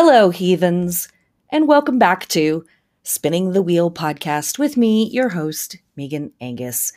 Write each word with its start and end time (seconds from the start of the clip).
Hello, 0.00 0.30
heathens, 0.30 1.08
and 1.50 1.66
welcome 1.66 1.98
back 1.98 2.28
to 2.28 2.64
Spinning 3.02 3.50
the 3.50 3.62
Wheel 3.62 3.90
podcast 3.90 4.56
with 4.56 4.76
me, 4.76 5.08
your 5.08 5.28
host, 5.28 5.76
Megan 5.96 6.30
Angus. 6.40 6.92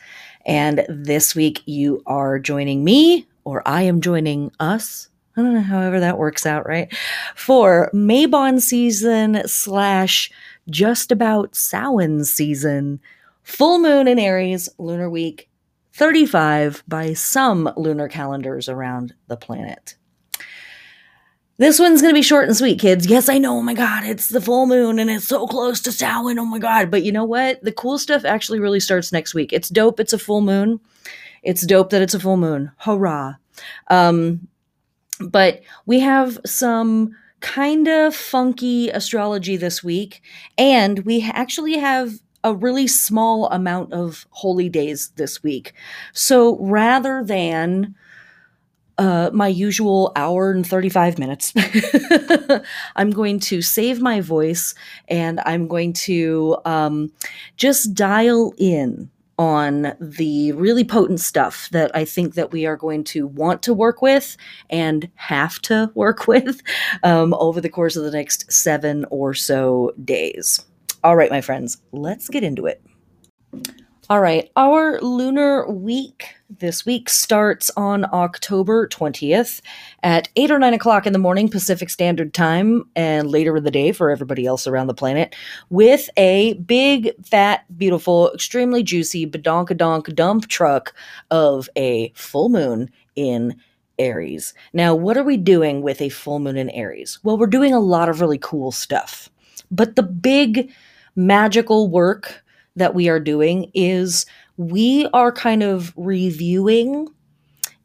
And 0.46 0.86
this 0.88 1.34
week 1.34 1.62
you 1.66 2.00
are 2.06 2.38
joining 2.38 2.84
me, 2.84 3.26
or 3.42 3.60
I 3.66 3.82
am 3.82 4.00
joining 4.00 4.52
us. 4.60 5.08
I 5.36 5.42
don't 5.42 5.52
know, 5.52 5.62
however 5.62 5.98
that 5.98 6.16
works 6.16 6.46
out, 6.46 6.64
right? 6.64 6.94
For 7.34 7.90
Mabon 7.92 8.60
season 8.60 9.42
slash 9.48 10.30
just 10.70 11.10
about 11.10 11.56
Samhain 11.56 12.24
season, 12.24 13.00
full 13.42 13.80
moon 13.80 14.06
in 14.06 14.20
Aries, 14.20 14.68
lunar 14.78 15.10
week 15.10 15.50
35 15.94 16.84
by 16.86 17.14
some 17.14 17.68
lunar 17.76 18.06
calendars 18.06 18.68
around 18.68 19.12
the 19.26 19.36
planet. 19.36 19.96
This 21.62 21.78
one's 21.78 22.02
going 22.02 22.12
to 22.12 22.18
be 22.18 22.22
short 22.22 22.48
and 22.48 22.56
sweet, 22.56 22.80
kids. 22.80 23.06
Yes, 23.06 23.28
I 23.28 23.38
know. 23.38 23.58
Oh 23.58 23.62
my 23.62 23.72
God, 23.72 24.02
it's 24.02 24.30
the 24.30 24.40
full 24.40 24.66
moon 24.66 24.98
and 24.98 25.08
it's 25.08 25.28
so 25.28 25.46
close 25.46 25.80
to 25.82 25.92
Samhain. 25.92 26.36
Oh 26.40 26.44
my 26.44 26.58
God. 26.58 26.90
But 26.90 27.04
you 27.04 27.12
know 27.12 27.22
what? 27.22 27.62
The 27.62 27.70
cool 27.70 27.98
stuff 27.98 28.24
actually 28.24 28.58
really 28.58 28.80
starts 28.80 29.12
next 29.12 29.32
week. 29.32 29.52
It's 29.52 29.68
dope. 29.68 30.00
It's 30.00 30.12
a 30.12 30.18
full 30.18 30.40
moon. 30.40 30.80
It's 31.44 31.64
dope 31.64 31.90
that 31.90 32.02
it's 32.02 32.14
a 32.14 32.18
full 32.18 32.36
moon. 32.36 32.72
Hurrah. 32.78 33.34
Um, 33.86 34.48
but 35.20 35.62
we 35.86 36.00
have 36.00 36.36
some 36.44 37.14
kind 37.38 37.86
of 37.86 38.12
funky 38.12 38.88
astrology 38.90 39.56
this 39.56 39.84
week. 39.84 40.20
And 40.58 41.04
we 41.04 41.30
actually 41.32 41.78
have 41.78 42.14
a 42.42 42.52
really 42.52 42.88
small 42.88 43.48
amount 43.50 43.92
of 43.92 44.26
holy 44.30 44.68
days 44.68 45.10
this 45.14 45.44
week. 45.44 45.74
So 46.12 46.58
rather 46.58 47.22
than 47.22 47.94
uh, 49.02 49.30
my 49.32 49.48
usual 49.48 50.12
hour 50.14 50.52
and 50.52 50.64
35 50.64 51.18
minutes. 51.18 51.52
I'm 52.96 53.10
going 53.10 53.40
to 53.40 53.60
save 53.60 54.00
my 54.00 54.20
voice 54.20 54.76
and 55.08 55.40
I'm 55.44 55.66
going 55.66 55.92
to 55.94 56.56
um, 56.64 57.12
just 57.56 57.94
dial 57.94 58.54
in 58.58 59.10
on 59.38 59.94
the 60.00 60.52
really 60.52 60.84
potent 60.84 61.18
stuff 61.18 61.68
that 61.72 61.90
I 61.96 62.04
think 62.04 62.34
that 62.34 62.52
we 62.52 62.64
are 62.64 62.76
going 62.76 63.02
to 63.04 63.26
want 63.26 63.60
to 63.64 63.74
work 63.74 64.02
with 64.02 64.36
and 64.70 65.10
have 65.16 65.60
to 65.62 65.90
work 65.96 66.28
with 66.28 66.62
um, 67.02 67.34
over 67.34 67.60
the 67.60 67.68
course 67.68 67.96
of 67.96 68.04
the 68.04 68.12
next 68.12 68.52
seven 68.52 69.04
or 69.10 69.34
so 69.34 69.92
days. 70.04 70.64
All 71.02 71.16
right, 71.16 71.30
my 71.30 71.40
friends, 71.40 71.78
let's 71.90 72.28
get 72.28 72.44
into 72.44 72.66
it. 72.66 72.80
All 74.10 74.20
right, 74.20 74.50
our 74.56 75.00
lunar 75.00 75.70
week 75.70 76.34
this 76.50 76.84
week 76.84 77.08
starts 77.08 77.70
on 77.76 78.04
October 78.12 78.88
20th 78.88 79.60
at 80.02 80.28
8 80.34 80.50
or 80.50 80.58
9 80.58 80.74
o'clock 80.74 81.06
in 81.06 81.12
the 81.12 81.20
morning 81.20 81.48
Pacific 81.48 81.88
Standard 81.88 82.34
Time 82.34 82.84
and 82.96 83.30
later 83.30 83.56
in 83.56 83.62
the 83.62 83.70
day 83.70 83.92
for 83.92 84.10
everybody 84.10 84.44
else 84.44 84.66
around 84.66 84.88
the 84.88 84.92
planet 84.92 85.36
with 85.70 86.10
a 86.16 86.54
big, 86.54 87.12
fat, 87.24 87.64
beautiful, 87.78 88.32
extremely 88.34 88.82
juicy 88.82 89.24
badonkadonk 89.24 90.12
dump 90.16 90.48
truck 90.48 90.92
of 91.30 91.68
a 91.76 92.12
full 92.16 92.48
moon 92.48 92.90
in 93.14 93.54
Aries. 94.00 94.52
Now, 94.72 94.96
what 94.96 95.16
are 95.16 95.24
we 95.24 95.36
doing 95.36 95.80
with 95.80 96.02
a 96.02 96.08
full 96.08 96.40
moon 96.40 96.56
in 96.56 96.70
Aries? 96.70 97.20
Well, 97.22 97.38
we're 97.38 97.46
doing 97.46 97.72
a 97.72 97.78
lot 97.78 98.08
of 98.08 98.20
really 98.20 98.38
cool 98.38 98.72
stuff. 98.72 99.30
But 99.70 99.94
the 99.94 100.02
big 100.02 100.72
magical 101.14 101.88
work 101.88 102.42
that 102.76 102.94
we 102.94 103.08
are 103.08 103.20
doing 103.20 103.70
is 103.74 104.26
we 104.56 105.06
are 105.12 105.32
kind 105.32 105.62
of 105.62 105.92
reviewing 105.96 107.08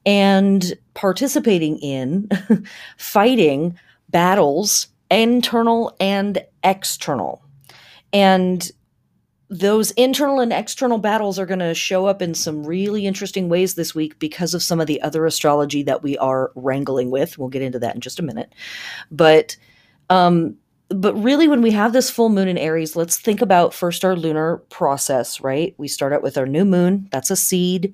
and 0.05 0.73
participating 0.93 1.77
in 1.79 2.29
fighting 2.97 3.77
battles, 4.09 4.87
internal 5.11 5.95
and 5.99 6.41
external. 6.63 7.43
And 8.13 8.71
those 9.49 9.91
internal 9.91 10.39
and 10.39 10.51
external 10.51 10.97
battles 10.97 11.39
are 11.39 11.45
going 11.45 11.59
to 11.59 11.73
show 11.73 12.05
up 12.05 12.21
in 12.21 12.33
some 12.33 12.65
really 12.65 13.05
interesting 13.05 13.47
ways 13.47 13.75
this 13.75 13.95
week 13.95 14.19
because 14.19 14.53
of 14.53 14.63
some 14.63 14.81
of 14.81 14.87
the 14.87 15.01
other 15.01 15.25
astrology 15.25 15.83
that 15.83 16.03
we 16.03 16.17
are 16.17 16.51
wrangling 16.55 17.11
with. 17.11 17.37
We'll 17.37 17.49
get 17.49 17.61
into 17.61 17.79
that 17.79 17.95
in 17.95 18.01
just 18.01 18.19
a 18.19 18.23
minute. 18.23 18.53
But 19.09 19.55
um, 20.09 20.57
but 20.89 21.13
really 21.15 21.47
when 21.47 21.61
we 21.61 21.71
have 21.71 21.93
this 21.93 22.09
full 22.09 22.29
moon 22.29 22.47
in 22.47 22.57
aries 22.57 22.95
let's 22.95 23.17
think 23.17 23.41
about 23.41 23.73
first 23.73 24.05
our 24.05 24.15
lunar 24.15 24.57
process 24.69 25.41
right? 25.41 25.73
We 25.77 25.87
start 25.87 26.13
out 26.13 26.23
with 26.23 26.37
our 26.37 26.45
new 26.45 26.65
moon 26.65 27.09
that's 27.11 27.31
a 27.31 27.35
seed. 27.35 27.93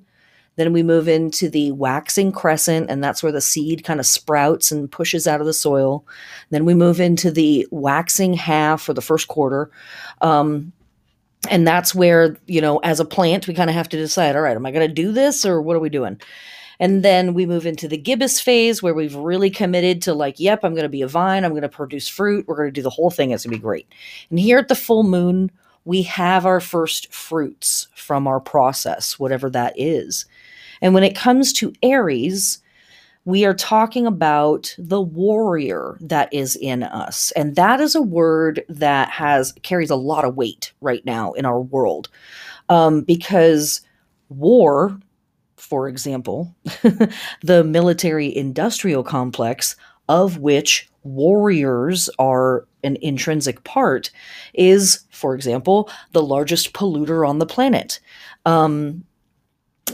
Then 0.56 0.72
we 0.72 0.84
move 0.84 1.08
into 1.08 1.48
the 1.48 1.72
waxing 1.72 2.30
crescent 2.30 2.88
and 2.88 3.02
that's 3.02 3.22
where 3.24 3.32
the 3.32 3.40
seed 3.40 3.82
kind 3.82 3.98
of 3.98 4.06
sprouts 4.06 4.70
and 4.70 4.90
pushes 4.90 5.26
out 5.26 5.40
of 5.40 5.46
the 5.46 5.52
soil. 5.52 6.06
Then 6.50 6.64
we 6.64 6.74
move 6.74 7.00
into 7.00 7.32
the 7.32 7.66
waxing 7.72 8.34
half 8.34 8.88
or 8.88 8.94
the 8.94 9.02
first 9.02 9.26
quarter 9.26 9.70
um, 10.20 10.72
and 11.50 11.66
that's 11.66 11.94
where 11.94 12.36
you 12.46 12.60
know 12.60 12.78
as 12.78 13.00
a 13.00 13.04
plant 13.04 13.46
we 13.46 13.54
kind 13.54 13.70
of 13.70 13.76
have 13.76 13.88
to 13.88 13.96
decide 13.96 14.36
all 14.36 14.42
right 14.42 14.56
am 14.56 14.66
i 14.66 14.70
going 14.70 14.86
to 14.86 14.94
do 14.94 15.12
this 15.12 15.44
or 15.44 15.60
what 15.60 15.76
are 15.76 15.80
we 15.80 15.88
doing 15.88 16.20
and 16.80 17.02
then 17.02 17.34
we 17.34 17.46
move 17.46 17.66
into 17.66 17.88
the 17.88 17.96
gibbous 17.96 18.40
phase 18.40 18.82
where 18.82 18.94
we've 18.94 19.14
really 19.14 19.50
committed 19.50 20.02
to 20.02 20.14
like, 20.14 20.40
yep, 20.40 20.60
I'm 20.64 20.74
going 20.74 20.84
to 20.84 20.88
be 20.88 21.02
a 21.02 21.08
vine. 21.08 21.44
I'm 21.44 21.52
going 21.52 21.62
to 21.62 21.68
produce 21.68 22.08
fruit. 22.08 22.46
We're 22.46 22.56
going 22.56 22.68
to 22.68 22.72
do 22.72 22.82
the 22.82 22.90
whole 22.90 23.10
thing. 23.10 23.30
It's 23.30 23.44
going 23.44 23.52
to 23.52 23.58
be 23.58 23.62
great. 23.62 23.88
And 24.30 24.38
here 24.38 24.58
at 24.58 24.68
the 24.68 24.74
full 24.74 25.02
moon, 25.02 25.50
we 25.84 26.02
have 26.02 26.46
our 26.46 26.60
first 26.60 27.12
fruits 27.12 27.88
from 27.94 28.26
our 28.26 28.40
process, 28.40 29.18
whatever 29.18 29.50
that 29.50 29.74
is. 29.76 30.26
And 30.80 30.94
when 30.94 31.04
it 31.04 31.16
comes 31.16 31.52
to 31.54 31.72
Aries, 31.82 32.60
we 33.26 33.44
are 33.44 33.54
talking 33.54 34.06
about 34.06 34.74
the 34.78 35.00
warrior 35.00 35.96
that 36.00 36.32
is 36.32 36.56
in 36.56 36.82
us. 36.82 37.30
And 37.32 37.56
that 37.56 37.80
is 37.80 37.94
a 37.94 38.02
word 38.02 38.64
that 38.68 39.08
has 39.10 39.52
carries 39.62 39.90
a 39.90 39.96
lot 39.96 40.24
of 40.24 40.36
weight 40.36 40.72
right 40.80 41.04
now 41.06 41.32
in 41.32 41.46
our 41.46 41.60
world. 41.60 42.08
Um, 42.68 43.02
because 43.02 43.80
war 44.28 44.98
for 45.64 45.88
example, 45.88 46.54
the 47.42 47.64
military 47.64 48.34
industrial 48.36 49.02
complex, 49.02 49.76
of 50.08 50.38
which 50.38 50.88
warriors 51.04 52.10
are 52.18 52.66
an 52.82 52.98
intrinsic 53.00 53.64
part, 53.64 54.10
is, 54.52 55.04
for 55.10 55.34
example, 55.34 55.90
the 56.12 56.22
largest 56.22 56.74
polluter 56.74 57.26
on 57.26 57.38
the 57.38 57.46
planet. 57.46 57.98
Um, 58.44 59.04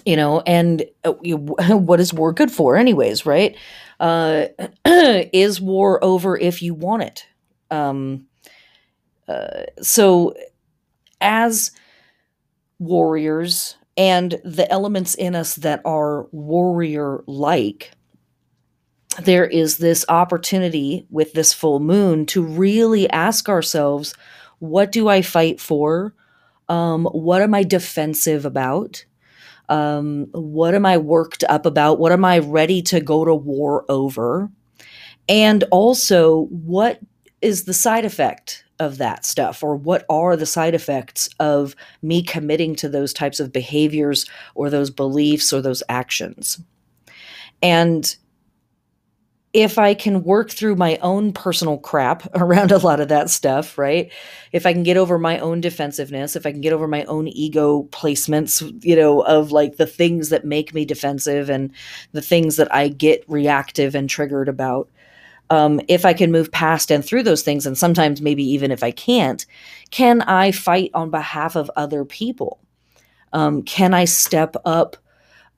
you 0.04 0.16
know, 0.16 0.40
and 0.40 0.84
uh, 1.04 1.12
what 1.76 2.00
is 2.00 2.12
war 2.12 2.32
good 2.32 2.50
for, 2.50 2.76
anyways, 2.76 3.24
right? 3.24 3.56
Uh, 4.00 4.46
is 4.84 5.60
war 5.60 6.02
over 6.02 6.36
if 6.36 6.62
you 6.62 6.74
want 6.74 7.04
it? 7.04 7.26
Um, 7.70 8.26
uh, 9.28 9.64
so, 9.80 10.34
as 11.20 11.70
warriors, 12.80 13.76
and 14.00 14.40
the 14.44 14.66
elements 14.72 15.14
in 15.14 15.34
us 15.34 15.56
that 15.56 15.82
are 15.84 16.22
warrior 16.32 17.22
like, 17.26 17.90
there 19.20 19.44
is 19.44 19.76
this 19.76 20.06
opportunity 20.08 21.06
with 21.10 21.34
this 21.34 21.52
full 21.52 21.80
moon 21.80 22.24
to 22.24 22.42
really 22.42 23.10
ask 23.10 23.50
ourselves 23.50 24.14
what 24.58 24.90
do 24.90 25.08
I 25.08 25.20
fight 25.20 25.60
for? 25.60 26.14
Um, 26.70 27.04
what 27.12 27.42
am 27.42 27.52
I 27.52 27.62
defensive 27.62 28.46
about? 28.46 29.04
Um, 29.68 30.28
what 30.32 30.74
am 30.74 30.86
I 30.86 30.96
worked 30.96 31.44
up 31.50 31.66
about? 31.66 31.98
What 31.98 32.12
am 32.12 32.24
I 32.24 32.38
ready 32.38 32.80
to 32.82 33.00
go 33.00 33.26
to 33.26 33.34
war 33.34 33.84
over? 33.90 34.50
And 35.28 35.62
also, 35.70 36.46
what 36.46 37.00
is 37.42 37.64
the 37.64 37.74
side 37.74 38.06
effect 38.06 38.64
of 38.80 38.98
that 38.98 39.24
stuff 39.24 39.62
or 39.62 39.76
what 39.76 40.04
are 40.08 40.36
the 40.36 40.46
side 40.46 40.74
effects 40.74 41.28
of 41.38 41.76
me 42.02 42.22
committing 42.22 42.74
to 42.74 42.88
those 42.88 43.12
types 43.12 43.38
of 43.38 43.52
behaviors 43.52 44.26
or 44.56 44.68
those 44.68 44.90
beliefs 44.90 45.52
or 45.52 45.62
those 45.62 45.82
actions 45.88 46.60
and 47.62 48.16
if 49.52 49.78
I 49.78 49.94
can 49.94 50.22
work 50.22 50.50
through 50.50 50.76
my 50.76 50.96
own 51.02 51.32
personal 51.32 51.78
crap 51.78 52.28
around 52.34 52.70
a 52.70 52.78
lot 52.78 53.00
of 53.00 53.08
that 53.08 53.30
stuff, 53.30 53.78
right? 53.78 54.10
If 54.52 54.64
I 54.64 54.72
can 54.72 54.82
get 54.82 54.96
over 54.96 55.18
my 55.18 55.38
own 55.38 55.60
defensiveness, 55.60 56.36
if 56.36 56.46
I 56.46 56.52
can 56.52 56.60
get 56.60 56.72
over 56.72 56.86
my 56.86 57.04
own 57.04 57.28
ego 57.28 57.88
placements, 57.90 58.84
you 58.84 58.94
know, 58.94 59.22
of 59.22 59.50
like 59.50 59.76
the 59.76 59.86
things 59.86 60.28
that 60.28 60.44
make 60.44 60.72
me 60.72 60.84
defensive 60.84 61.50
and 61.50 61.72
the 62.12 62.22
things 62.22 62.56
that 62.56 62.72
I 62.72 62.88
get 62.88 63.24
reactive 63.26 63.94
and 63.94 64.08
triggered 64.08 64.48
about, 64.48 64.88
um, 65.50 65.80
if 65.88 66.04
I 66.04 66.14
can 66.14 66.32
move 66.32 66.50
past 66.52 66.90
and 66.90 67.04
through 67.04 67.24
those 67.24 67.42
things, 67.42 67.66
and 67.66 67.76
sometimes 67.76 68.22
maybe 68.22 68.44
even 68.44 68.70
if 68.70 68.82
I 68.82 68.92
can't, 68.92 69.44
can 69.90 70.22
I 70.22 70.52
fight 70.52 70.90
on 70.94 71.10
behalf 71.10 71.56
of 71.56 71.70
other 71.76 72.04
people? 72.04 72.60
Um, 73.32 73.62
can 73.62 73.92
I 73.92 74.04
step 74.04 74.56
up 74.64 74.96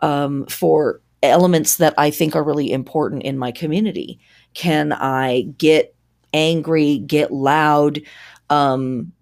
um, 0.01 0.47
for 0.47 1.01
elements 1.23 1.77
that 1.77 1.95
I 1.97 2.11
think 2.11 2.35
are 2.35 2.43
really 2.43 2.73
important 2.73 3.23
in 3.23 3.39
my 3.39 3.53
community? 3.53 4.19
Can 4.55 4.93
I 4.93 5.43
get 5.59 5.95
angry, 6.35 6.99
get 6.99 7.31
loud, 7.31 8.01
um, 8.51 9.13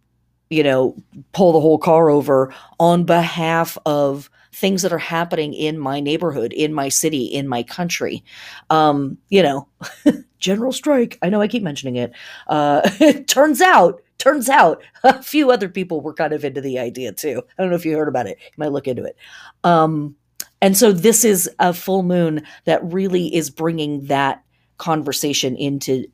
you 0.48 0.62
know, 0.62 0.96
pull 1.32 1.52
the 1.52 1.60
whole 1.60 1.78
car 1.78 2.10
over 2.10 2.52
on 2.78 3.04
behalf 3.04 3.76
of 3.86 4.30
things 4.52 4.82
that 4.82 4.92
are 4.92 4.98
happening 4.98 5.54
in 5.54 5.78
my 5.78 6.00
neighborhood, 6.00 6.52
in 6.52 6.74
my 6.74 6.88
city, 6.88 7.24
in 7.24 7.48
my 7.48 7.62
country. 7.62 8.24
Um, 8.68 9.18
you 9.28 9.42
know, 9.42 9.68
general 10.38 10.72
strike. 10.72 11.18
I 11.22 11.28
know 11.28 11.40
I 11.40 11.48
keep 11.48 11.62
mentioning 11.62 11.96
it. 11.96 12.12
Uh, 12.48 12.80
it 13.00 13.28
turns 13.28 13.60
out, 13.60 14.02
turns 14.18 14.48
out 14.48 14.82
a 15.04 15.22
few 15.22 15.50
other 15.50 15.68
people 15.68 16.00
were 16.00 16.14
kind 16.14 16.32
of 16.32 16.44
into 16.44 16.60
the 16.60 16.78
idea 16.78 17.12
too. 17.12 17.42
I 17.58 17.62
don't 17.62 17.70
know 17.70 17.76
if 17.76 17.86
you 17.86 17.96
heard 17.96 18.08
about 18.08 18.26
it. 18.26 18.38
You 18.40 18.52
might 18.56 18.72
look 18.72 18.88
into 18.88 19.04
it. 19.04 19.16
Um, 19.64 20.16
and 20.62 20.76
so 20.76 20.92
this 20.92 21.24
is 21.24 21.48
a 21.58 21.72
full 21.72 22.02
moon 22.02 22.42
that 22.64 22.84
really 22.84 23.34
is 23.34 23.50
bringing 23.50 24.06
that 24.06 24.44
conversation 24.76 25.56
into 25.56 26.04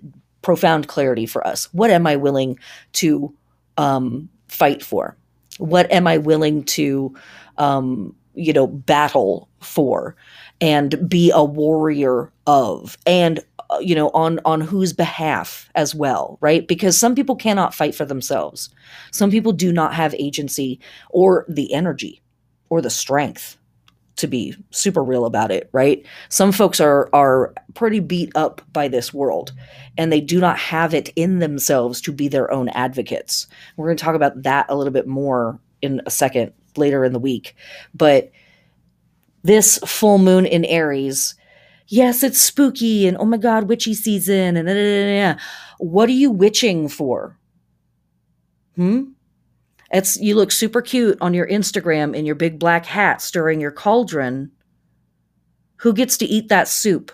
profound 0.43 0.87
clarity 0.87 1.27
for 1.27 1.44
us. 1.47 1.73
What 1.73 1.91
am 1.91 2.06
I 2.06 2.17
willing 2.17 2.59
to 2.94 3.35
um, 3.77 4.29
fight 4.47 4.83
for? 4.83 5.17
What 5.59 5.91
am 5.91 6.06
I 6.06 6.19
willing 6.19 6.62
to, 6.65 7.15
um, 7.59 8.15
you 8.37 8.53
know, 8.53 8.67
battle 8.67 9.49
for 9.61 10.17
and 10.61 11.09
be 11.09 11.31
a 11.35 11.44
warrior 11.44 12.33
of? 12.47 12.97
And 13.06 13.41
uh, 13.69 13.79
you 13.81 13.97
know 13.97 14.11
on 14.11 14.38
on 14.44 14.61
whose 14.61 14.93
behalf 14.93 15.69
as 15.75 15.93
well 15.93 16.38
right 16.41 16.69
because 16.69 16.97
some 16.97 17.17
people 17.17 17.35
cannot 17.35 17.75
fight 17.75 17.97
for 17.97 18.05
themselves 18.05 18.71
some 19.11 19.29
people 19.29 19.50
do 19.50 19.73
not 19.73 19.93
have 19.93 20.15
agency 20.21 20.79
or 21.11 21.44
the 21.49 21.75
energy 21.75 22.23
or 22.69 22.81
the 22.81 22.91
strength 22.91 23.59
to 24.17 24.27
be 24.27 24.55
super 24.71 25.05
real 25.05 25.27
about 25.27 25.50
it, 25.50 25.69
right? 25.73 26.05
Some 26.29 26.53
folks 26.53 26.81
are 26.81 27.09
are 27.12 27.55
pretty 27.75 28.00
beat 28.00 28.33
up 28.35 28.62
by 28.73 28.88
this 28.88 29.12
world 29.12 29.53
and 29.97 30.11
they 30.11 30.21
do 30.21 30.41
not 30.41 30.59
have 30.59 30.94
it 30.94 31.11
in 31.17 31.38
themselves 31.38 32.00
to 32.03 32.12
be 32.12 32.29
their 32.29 32.50
own 32.50 32.69
advocates. 32.71 33.47
We're 33.77 33.87
going 33.87 33.97
to 33.97 34.05
talk 34.05 34.15
about 34.15 34.43
that 34.43 34.67
a 34.69 34.77
little 34.77 34.93
bit 34.93 35.06
more 35.06 35.61
in 35.83 36.00
a 36.06 36.11
second 36.11 36.53
later 36.78 37.05
in 37.05 37.12
the 37.12 37.19
week. 37.19 37.55
But 37.94 38.31
this 39.43 39.78
full 39.78 40.19
moon 40.19 40.46
in 40.46 40.64
Aries, 40.64 41.34
yes, 41.88 42.23
it's 42.23 42.40
spooky 42.40 43.06
and 43.06 43.17
oh 43.19 43.25
my 43.25 43.37
god, 43.37 43.69
witchy 43.69 43.94
season 43.94 44.56
and 44.56 45.38
what 45.78 46.08
are 46.08 46.12
you 46.12 46.31
witching 46.31 46.88
for? 46.88 47.38
Hmm? 48.76 49.05
It's 49.93 50.17
you 50.19 50.34
look 50.34 50.50
super 50.50 50.82
cute 50.82 51.17
on 51.20 51.32
your 51.32 51.46
Instagram 51.46 52.14
in 52.14 52.26
your 52.26 52.34
big 52.34 52.58
black 52.58 52.87
hat 52.87 53.23
stirring 53.23 53.61
your 53.61 53.70
cauldron. 53.70 54.50
Who 55.78 55.93
gets 55.93 56.17
to 56.19 56.26
eat 56.26 56.49
that 56.49 56.69
soup? 56.69 57.12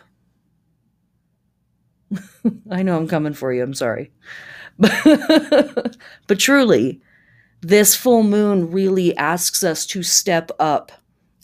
I 2.70 2.82
know 2.82 2.96
I'm 2.96 3.08
coming 3.08 3.34
for 3.34 3.52
you. 3.52 3.62
I'm 3.62 3.74
sorry. 3.74 4.10
but 4.78 6.38
truly, 6.38 7.00
this 7.62 7.94
full 7.94 8.24
moon 8.24 8.70
really 8.70 9.16
asks 9.16 9.62
us 9.62 9.86
to 9.86 10.02
step 10.02 10.50
up 10.58 10.92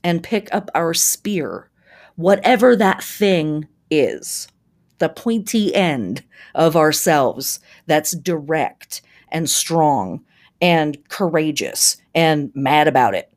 and 0.02 0.22
pick 0.22 0.48
up 0.52 0.70
our 0.74 0.92
spear, 0.92 1.70
whatever 2.16 2.74
that 2.76 3.02
thing 3.02 3.66
is, 3.90 4.48
the 4.98 5.08
pointy 5.08 5.74
end 5.74 6.22
of 6.54 6.76
ourselves 6.76 7.60
that's 7.86 8.12
direct 8.12 9.00
and 9.30 9.48
strong 9.48 10.20
and 10.60 10.98
courageous 11.08 11.96
and 12.14 12.50
mad 12.54 12.88
about 12.88 13.14
it 13.14 13.32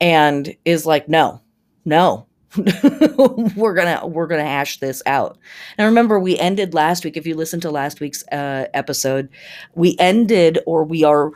and 0.00 0.54
is 0.64 0.86
like 0.86 1.08
no 1.08 1.40
no 1.84 2.27
we're 3.56 3.74
gonna 3.74 4.06
we're 4.06 4.26
gonna 4.26 4.42
hash 4.42 4.80
this 4.80 5.02
out 5.04 5.36
and 5.76 5.84
remember 5.86 6.18
we 6.18 6.38
ended 6.38 6.72
last 6.72 7.04
week 7.04 7.16
if 7.16 7.26
you 7.26 7.34
listen 7.34 7.60
to 7.60 7.70
last 7.70 8.00
week's 8.00 8.26
uh, 8.28 8.66
episode 8.72 9.28
we 9.74 9.94
ended 9.98 10.58
or 10.64 10.82
we 10.82 11.04
are 11.04 11.30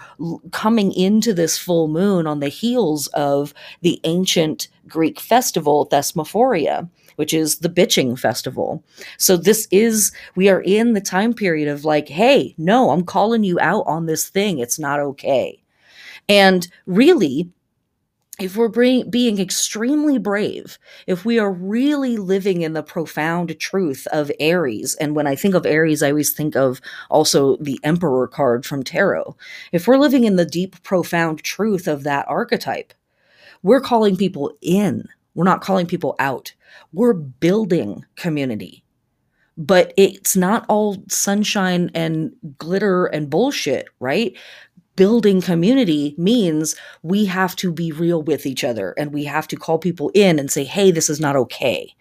coming 0.53 0.91
into 0.93 1.35
this 1.35 1.59
full 1.59 1.87
moon 1.87 2.26
on 2.26 2.41
the 2.41 2.49
heels 2.49 3.09
of 3.09 3.53
the 3.82 4.00
ancient 4.05 4.69
greek 4.88 5.20
festival 5.20 5.87
thesmophoria 5.87 6.88
which 7.17 7.35
is 7.35 7.59
the 7.59 7.69
bitching 7.69 8.19
festival. 8.19 8.82
So 9.19 9.37
this 9.37 9.69
is 9.70 10.12
we 10.35 10.49
are 10.49 10.62
in 10.62 10.94
the 10.94 11.00
time 11.00 11.35
period 11.35 11.69
of 11.69 11.85
like, 11.85 12.09
hey, 12.09 12.55
no, 12.59 12.91
I'm 12.91 13.05
calling 13.05 13.44
you 13.44 13.59
out 13.61 13.85
on 13.87 14.06
this 14.06 14.29
thing. 14.29 14.59
It's 14.59 14.79
not 14.79 15.00
okay. 15.00 15.62
And 16.29 16.67
really, 16.87 17.50
if 18.43 18.56
we're 18.56 18.69
bring, 18.69 19.09
being 19.09 19.39
extremely 19.39 20.19
brave, 20.19 20.79
if 21.06 21.25
we 21.25 21.39
are 21.39 21.53
really 21.53 22.17
living 22.17 22.62
in 22.62 22.73
the 22.73 22.83
profound 22.83 23.59
truth 23.61 24.06
of 24.12 24.33
Aries, 24.41 24.97
and 24.97 25.15
when 25.15 25.29
I 25.29 25.37
think 25.37 25.55
of 25.55 25.65
Aries, 25.65 26.03
I 26.03 26.11
always 26.11 26.33
think 26.33 26.56
of 26.56 26.81
also 27.09 27.56
the 27.59 27.79
Emperor 27.85 28.27
card 28.27 28.67
from 28.67 28.83
Tarot. 28.83 29.37
If 29.71 29.87
we're 29.87 29.97
living 29.97 30.25
in 30.25 30.37
the 30.37 30.44
deep, 30.44 30.83
profound 30.83 31.43
truth 31.44 31.87
of 31.87 32.03
that 32.03 32.27
archetype, 32.29 32.93
we're 33.62 33.81
calling 33.81 34.17
people 34.17 34.53
in. 34.61 35.09
We're 35.35 35.45
not 35.45 35.62
calling 35.62 35.87
people 35.87 36.17
out. 36.19 36.53
We're 36.93 37.15
building 37.15 38.05
community. 38.17 38.85
But 39.59 39.93
it's 39.97 40.35
not 40.35 40.65
all 40.69 41.05
sunshine 41.09 41.91
and 41.95 42.33
glitter 42.59 43.06
and 43.06 43.29
bullshit, 43.29 43.87
right? 44.00 44.37
Building 44.94 45.41
community 45.41 46.15
means 46.19 46.77
we 47.03 47.25
have 47.25 47.56
to 47.56 47.73
be 47.73 47.93
real 47.93 48.23
with 48.23 48.44
each 48.44 48.62
other 48.62 48.94
and 48.99 49.12
we 49.12 49.25
have 49.25 49.49
to 49.49 49.56
call 49.56 49.79
people 49.79 50.11
in 50.15 50.39
and 50.39 50.50
say, 50.50 50.65
hey, 50.65 50.91
this 50.91 51.09
is 51.09 51.19
not 51.19 51.37
okay. 51.37 51.94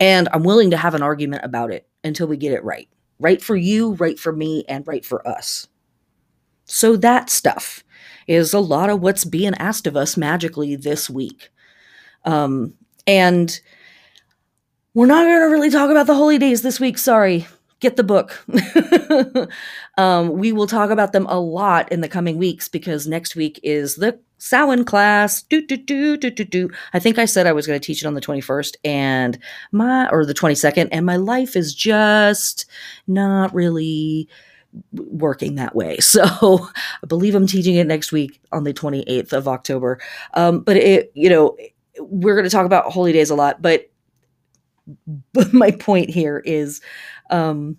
And 0.00 0.28
I'm 0.32 0.44
willing 0.44 0.70
to 0.70 0.76
have 0.76 0.94
an 0.94 1.02
argument 1.02 1.44
about 1.44 1.70
it 1.70 1.86
until 2.04 2.26
we 2.26 2.36
get 2.36 2.52
it 2.52 2.64
right. 2.64 2.88
Right 3.18 3.42
for 3.42 3.56
you, 3.56 3.94
right 3.94 4.18
for 4.18 4.32
me, 4.32 4.64
and 4.68 4.86
right 4.86 5.04
for 5.04 5.26
us. 5.26 5.66
So 6.64 6.96
that 6.96 7.30
stuff 7.30 7.82
is 8.26 8.52
a 8.52 8.60
lot 8.60 8.90
of 8.90 9.00
what's 9.00 9.24
being 9.24 9.54
asked 9.54 9.86
of 9.86 9.96
us 9.96 10.16
magically 10.16 10.76
this 10.76 11.10
week. 11.10 11.50
Um, 12.24 12.74
and 13.06 13.58
we're 14.94 15.06
not 15.06 15.24
going 15.24 15.40
to 15.40 15.46
really 15.46 15.70
talk 15.70 15.90
about 15.90 16.06
the 16.06 16.14
holy 16.14 16.38
days 16.38 16.62
this 16.62 16.78
week. 16.78 16.98
Sorry. 16.98 17.46
Get 17.80 17.96
the 17.96 18.02
book. 18.02 18.44
um, 19.98 20.30
we 20.30 20.52
will 20.52 20.66
talk 20.66 20.90
about 20.90 21.12
them 21.12 21.26
a 21.26 21.38
lot 21.38 21.90
in 21.92 22.00
the 22.00 22.08
coming 22.08 22.36
weeks 22.36 22.68
because 22.68 23.06
next 23.06 23.36
week 23.36 23.60
is 23.62 23.96
the 23.96 24.18
Samhain 24.38 24.84
class. 24.84 25.42
Do, 25.42 25.64
do, 25.64 25.76
do, 25.76 26.16
do, 26.16 26.30
do, 26.30 26.44
do. 26.44 26.70
I 26.92 26.98
think 26.98 27.18
I 27.18 27.24
said 27.24 27.46
I 27.46 27.52
was 27.52 27.66
going 27.66 27.78
to 27.78 27.84
teach 27.84 28.02
it 28.02 28.06
on 28.06 28.14
the 28.14 28.20
21st 28.20 28.74
and 28.84 29.38
my, 29.70 30.08
or 30.10 30.26
the 30.26 30.34
22nd, 30.34 30.88
and 30.90 31.06
my 31.06 31.16
life 31.16 31.54
is 31.54 31.74
just 31.74 32.66
not 33.06 33.54
really 33.54 34.28
working 34.92 35.54
that 35.56 35.74
way. 35.74 35.98
So 36.08 36.24
I 36.24 37.06
believe 37.06 37.34
I'm 37.34 37.46
teaching 37.46 37.74
it 37.74 37.86
next 37.86 38.12
week 38.12 38.40
on 38.50 38.64
the 38.64 38.72
28th 38.72 39.32
of 39.32 39.46
October. 39.46 40.00
Um, 40.34 40.60
but 40.60 40.76
it, 40.76 41.12
you 41.14 41.28
know, 41.28 41.56
we're 42.00 42.34
going 42.34 42.44
to 42.44 42.50
talk 42.50 42.66
about 42.66 42.90
holy 42.92 43.12
days 43.12 43.30
a 43.30 43.34
lot, 43.34 43.60
but 43.60 43.90
but 45.32 45.52
my 45.52 45.70
point 45.70 46.10
here 46.10 46.42
is 46.44 46.80
um, 47.30 47.76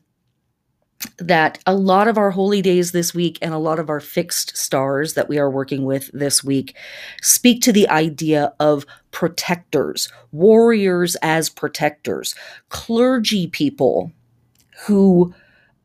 that 1.17 1.59
a 1.65 1.73
lot 1.73 2.07
of 2.07 2.17
our 2.17 2.31
holy 2.31 2.61
days 2.61 2.91
this 2.91 3.13
week 3.13 3.37
and 3.41 3.53
a 3.53 3.57
lot 3.57 3.79
of 3.79 3.89
our 3.89 3.99
fixed 3.99 4.57
stars 4.57 5.13
that 5.13 5.29
we 5.29 5.37
are 5.37 5.49
working 5.49 5.85
with 5.85 6.09
this 6.13 6.43
week 6.43 6.75
speak 7.21 7.61
to 7.61 7.71
the 7.71 7.87
idea 7.89 8.53
of 8.59 8.85
protectors, 9.11 10.09
warriors 10.31 11.15
as 11.21 11.49
protectors, 11.49 12.35
clergy 12.69 13.47
people 13.47 14.11
who 14.85 15.33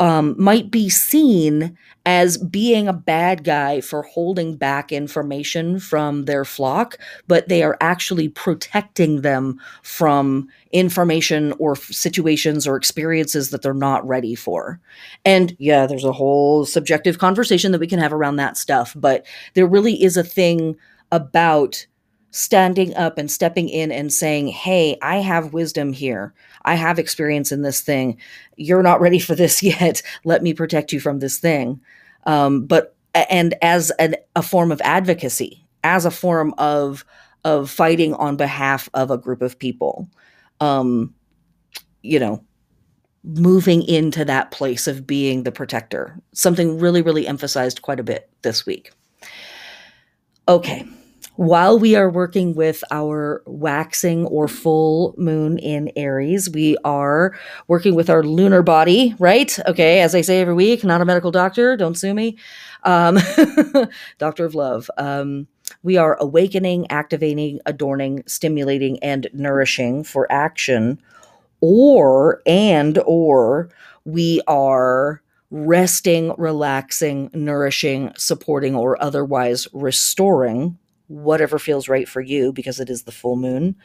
um, 0.05 0.35
might 0.37 0.71
be 0.71 0.91
seen 0.91 1.79
as 2.05 2.37
being 2.37 2.87
a 2.87 2.93
bad 2.93 3.43
guy 3.43 3.81
for 3.81 4.03
holding 4.03 4.55
back 4.55 4.93
information 4.93 5.81
from 5.81 6.27
their 6.27 6.45
flock, 6.45 6.99
but 7.27 7.49
they 7.49 7.63
are 7.63 7.79
actually 7.81 8.29
protecting 8.29 9.23
them 9.23 9.59
from 9.83 10.47
information 10.73 11.55
or 11.59 11.75
situations 11.75 12.67
or 12.67 12.77
experiences 12.77 13.49
that 13.49 13.63
they're 13.63 13.73
not 13.73 14.07
ready 14.07 14.35
for. 14.35 14.79
And 15.25 15.57
yeah, 15.59 15.87
there's 15.87 16.05
a 16.05 16.13
whole 16.13 16.67
subjective 16.67 17.19
conversation 17.19 17.73
that 17.73 17.81
we 17.81 17.87
can 17.87 17.99
have 17.99 18.13
around 18.13 18.37
that 18.37 18.59
stuff, 18.59 18.93
but 18.95 19.25
there 19.55 19.67
really 19.67 20.03
is 20.03 20.19
a 20.19 20.23
thing 20.23 20.77
about 21.13 21.87
standing 22.35 22.93
up 22.97 23.17
and 23.17 23.31
stepping 23.31 23.69
in 23.69 23.93
and 23.93 24.13
saying, 24.13 24.49
Hey, 24.49 24.99
I 25.01 25.19
have 25.19 25.53
wisdom 25.53 25.93
here. 25.93 26.35
I 26.65 26.75
have 26.75 26.99
experience 26.99 27.53
in 27.53 27.63
this 27.63 27.81
thing. 27.81 28.19
You're 28.57 28.83
not 28.83 29.01
ready 29.01 29.21
for 29.21 29.37
this 29.37 29.63
yet. 29.63 30.03
Let 30.25 30.43
me 30.43 30.53
protect 30.53 30.93
you 30.93 30.99
from 30.99 31.21
this 31.21 31.39
thing. 31.39 31.81
Um, 32.27 32.67
but, 32.67 32.97
and 33.15 33.55
as 33.63 33.93
an, 34.01 34.17
a 34.35 34.43
form 34.43 34.73
of 34.73 34.81
advocacy, 34.81 35.65
as 35.85 36.05
a 36.05 36.11
form 36.11 36.53
of, 36.59 37.05
of 37.45 37.71
fighting 37.71 38.15
on 38.15 38.37
behalf 38.37 38.89
of 38.95 39.13
a 39.13 39.19
group 39.19 39.41
of 39.41 39.57
people, 39.57 40.09
um, 40.59 41.15
you 42.03 42.19
know, 42.19 42.43
moving 43.23 43.83
into 43.83 44.25
that 44.25 44.51
place 44.51 44.89
of 44.89 45.07
being 45.07 45.45
the 45.45 45.53
protector. 45.53 46.21
Something 46.33 46.81
really, 46.81 47.01
really 47.01 47.29
emphasized 47.29 47.83
quite 47.83 48.01
a 48.01 48.05
bit 48.05 48.29
this 48.43 48.67
week. 48.67 48.91
Okay 50.49 50.85
while 51.37 51.79
we 51.79 51.97
are 51.97 52.09
working 52.09 52.55
with 52.55 52.85
our 52.91 53.43
waxing 53.47 54.27
or 54.27 54.47
full 54.47 55.15
moon 55.17 55.59
in 55.59 55.91
Aries, 55.97 56.49
we 56.49 56.77
are 56.85 57.37
working 57.67 57.95
with 57.95 58.09
our 58.09 58.23
lunar 58.23 58.63
body, 58.63 59.15
right? 59.19 59.59
Okay, 59.67 60.01
as 60.01 60.15
I 60.15 60.21
say 60.21 60.41
every 60.41 60.55
week, 60.55 60.85
not 60.85 61.01
a 61.01 61.05
medical 61.05 61.33
doctor, 61.33 61.77
don't 61.77 61.97
sue 61.97 62.15
me. 62.15 62.39
Um, 62.85 63.19
doctor 64.19 64.45
of 64.45 64.55
love. 64.55 64.89
Um, 64.97 65.49
we 65.83 65.97
are 65.97 66.17
awakening, 66.21 66.91
activating, 66.91 67.61
adorning, 67.67 68.23
stimulating, 68.27 69.03
and 69.03 69.29
nourishing 69.33 70.05
for 70.05 70.31
action, 70.31 71.01
or 71.61 72.43
and 72.47 72.99
or 73.07 73.71
we 74.05 74.41
are 74.47 75.23
resting, 75.51 76.35
relaxing, 76.37 77.31
nourishing, 77.33 78.13
supporting, 78.17 78.77
or 78.77 79.03
otherwise 79.03 79.67
restoring 79.73 80.79
whatever 81.09 81.59
feels 81.59 81.89
right 81.89 82.09
for 82.09 82.21
you 82.21 82.53
because 82.53 82.81
it 82.81 82.91
is 82.91 83.03
the 83.03 83.13
full 83.13 83.37
moon. 83.37 83.77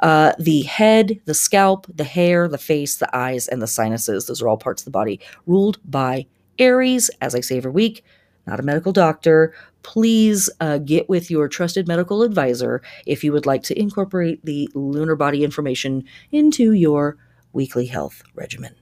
Uh, 0.00 0.32
the 0.38 0.62
head, 0.62 1.20
the 1.24 1.34
scalp, 1.34 1.86
the 1.94 2.04
hair, 2.04 2.48
the 2.48 2.58
face, 2.58 2.96
the 2.96 3.16
eyes, 3.16 3.48
and 3.48 3.60
the 3.60 3.66
sinuses, 3.66 4.26
those 4.26 4.42
are 4.42 4.48
all 4.48 4.56
parts 4.56 4.82
of 4.82 4.84
the 4.84 4.90
body 4.90 5.20
ruled 5.46 5.78
by 5.84 6.26
Aries, 6.58 7.10
as 7.20 7.34
I 7.34 7.40
say 7.40 7.56
every 7.56 7.70
week. 7.70 8.04
Not 8.46 8.60
a 8.60 8.64
medical 8.64 8.92
doctor. 8.92 9.54
Please 9.82 10.50
uh, 10.60 10.78
get 10.78 11.08
with 11.08 11.30
your 11.30 11.48
trusted 11.48 11.88
medical 11.88 12.22
advisor 12.22 12.82
if 13.06 13.24
you 13.24 13.32
would 13.32 13.46
like 13.46 13.62
to 13.64 13.78
incorporate 13.78 14.44
the 14.44 14.68
lunar 14.74 15.16
body 15.16 15.44
information 15.44 16.04
into 16.30 16.72
your 16.72 17.16
weekly 17.54 17.86
health 17.86 18.22
regimen. 18.34 18.74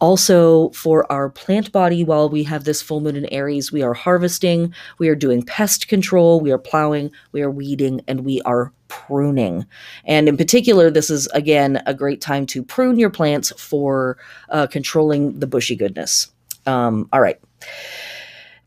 Also, 0.00 0.70
for 0.70 1.10
our 1.10 1.30
plant 1.30 1.72
body, 1.72 2.04
while 2.04 2.28
we 2.28 2.44
have 2.44 2.64
this 2.64 2.82
full 2.82 3.00
moon 3.00 3.16
in 3.16 3.26
Aries, 3.26 3.72
we 3.72 3.82
are 3.82 3.94
harvesting, 3.94 4.72
we 4.98 5.08
are 5.08 5.14
doing 5.14 5.42
pest 5.42 5.88
control, 5.88 6.40
we 6.40 6.52
are 6.52 6.58
plowing, 6.58 7.10
we 7.32 7.42
are 7.42 7.50
weeding, 7.50 8.00
and 8.06 8.24
we 8.24 8.40
are 8.42 8.72
pruning. 8.88 9.66
And 10.04 10.28
in 10.28 10.36
particular, 10.36 10.90
this 10.90 11.10
is 11.10 11.26
again 11.28 11.82
a 11.86 11.94
great 11.94 12.20
time 12.20 12.46
to 12.46 12.62
prune 12.62 12.98
your 12.98 13.10
plants 13.10 13.52
for 13.60 14.18
uh, 14.50 14.66
controlling 14.66 15.38
the 15.38 15.46
bushy 15.46 15.76
goodness. 15.76 16.28
Um, 16.66 17.08
all 17.12 17.20
right. 17.20 17.40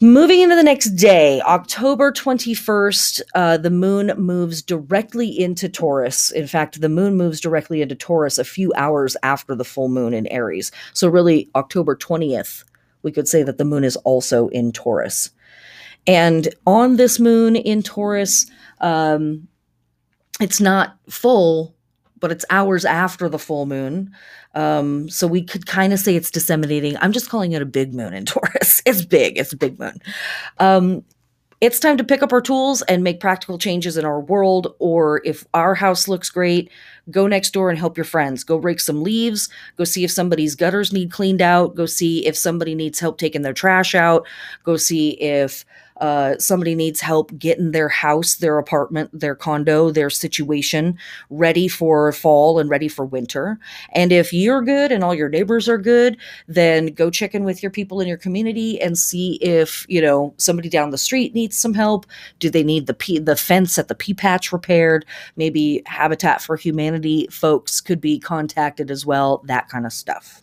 Moving 0.03 0.41
into 0.41 0.55
the 0.55 0.63
next 0.63 0.95
day, 0.95 1.41
October 1.41 2.11
21st, 2.11 3.21
uh, 3.35 3.57
the 3.57 3.69
moon 3.69 4.11
moves 4.17 4.63
directly 4.63 5.27
into 5.27 5.69
Taurus. 5.69 6.31
In 6.31 6.47
fact, 6.47 6.81
the 6.81 6.89
moon 6.89 7.15
moves 7.15 7.39
directly 7.39 7.83
into 7.83 7.93
Taurus 7.93 8.39
a 8.39 8.43
few 8.43 8.73
hours 8.75 9.15
after 9.21 9.53
the 9.53 9.63
full 9.63 9.89
moon 9.89 10.15
in 10.15 10.25
Aries. 10.25 10.71
So, 10.93 11.07
really, 11.07 11.51
October 11.53 11.95
20th, 11.95 12.63
we 13.03 13.11
could 13.11 13.27
say 13.27 13.43
that 13.43 13.59
the 13.59 13.63
moon 13.63 13.83
is 13.83 13.95
also 13.97 14.47
in 14.47 14.71
Taurus. 14.71 15.29
And 16.07 16.47
on 16.65 16.95
this 16.95 17.19
moon 17.19 17.55
in 17.55 17.83
Taurus, 17.83 18.49
um, 18.79 19.47
it's 20.39 20.59
not 20.59 20.97
full, 21.11 21.75
but 22.21 22.31
it's 22.31 22.45
hours 22.49 22.85
after 22.85 23.27
the 23.27 23.39
full 23.39 23.65
moon. 23.65 24.15
Um, 24.55 25.09
so 25.09 25.27
we 25.27 25.43
could 25.43 25.65
kind 25.65 25.91
of 25.91 25.99
say 25.99 26.15
it's 26.15 26.31
disseminating. 26.31 26.95
I'm 26.97 27.11
just 27.11 27.29
calling 27.29 27.51
it 27.51 27.61
a 27.61 27.65
big 27.65 27.93
moon 27.93 28.13
in 28.13 28.25
Taurus. 28.25 28.81
It's 28.85 29.03
big, 29.03 29.37
it's 29.37 29.51
a 29.51 29.57
big 29.57 29.77
moon. 29.77 29.99
Um, 30.59 31.03
it's 31.61 31.79
time 31.79 31.95
to 31.97 32.03
pick 32.03 32.23
up 32.23 32.33
our 32.33 32.41
tools 32.41 32.81
and 32.83 33.03
make 33.03 33.19
practical 33.19 33.59
changes 33.59 33.95
in 33.95 34.03
our 34.03 34.19
world. 34.19 34.73
Or 34.79 35.21
if 35.23 35.45
our 35.53 35.75
house 35.75 36.07
looks 36.07 36.31
great, 36.31 36.71
go 37.11 37.27
next 37.27 37.51
door 37.51 37.69
and 37.69 37.77
help 37.77 37.97
your 37.97 38.03
friends. 38.03 38.43
Go 38.43 38.57
rake 38.57 38.79
some 38.79 39.03
leaves. 39.03 39.47
Go 39.77 39.83
see 39.83 40.03
if 40.03 40.09
somebody's 40.09 40.55
gutters 40.55 40.91
need 40.91 41.11
cleaned 41.11 41.41
out. 41.41 41.75
Go 41.75 41.85
see 41.85 42.25
if 42.25 42.35
somebody 42.35 42.73
needs 42.73 42.99
help 42.99 43.19
taking 43.19 43.43
their 43.43 43.53
trash 43.53 43.93
out. 43.93 44.25
Go 44.63 44.75
see 44.75 45.11
if 45.21 45.63
uh, 46.01 46.35
somebody 46.39 46.73
needs 46.73 46.99
help 46.99 47.31
getting 47.37 47.71
their 47.71 47.87
house, 47.87 48.35
their 48.35 48.57
apartment, 48.57 49.09
their 49.17 49.35
condo, 49.35 49.91
their 49.91 50.09
situation 50.09 50.97
ready 51.29 51.67
for 51.67 52.11
fall 52.11 52.57
and 52.57 52.71
ready 52.71 52.87
for 52.87 53.05
winter. 53.05 53.59
And 53.93 54.11
if 54.11 54.33
you're 54.33 54.63
good 54.63 54.91
and 54.91 55.03
all 55.03 55.13
your 55.13 55.29
neighbors 55.29 55.69
are 55.69 55.77
good, 55.77 56.17
then 56.47 56.87
go 56.87 57.11
check 57.11 57.35
in 57.35 57.43
with 57.43 57.61
your 57.61 57.69
people 57.69 58.01
in 58.01 58.07
your 58.07 58.17
community 58.17 58.81
and 58.81 58.97
see 58.97 59.35
if, 59.35 59.85
you 59.87 60.01
know, 60.01 60.33
somebody 60.37 60.69
down 60.69 60.89
the 60.89 60.97
street 60.97 61.35
needs 61.35 61.55
some 61.55 61.75
help. 61.75 62.07
Do 62.39 62.49
they 62.49 62.63
need 62.63 62.87
the 62.87 63.19
the 63.19 63.35
fence 63.35 63.77
at 63.77 63.87
the 63.87 63.95
pea 63.95 64.15
patch 64.15 64.51
repaired? 64.51 65.05
Maybe 65.35 65.83
Habitat 65.85 66.41
for 66.41 66.55
Humanity 66.55 67.27
folks 67.29 67.79
could 67.79 68.01
be 68.01 68.19
contacted 68.19 68.89
as 68.89 69.05
well, 69.05 69.43
that 69.45 69.69
kind 69.69 69.85
of 69.85 69.93
stuff. 69.93 70.41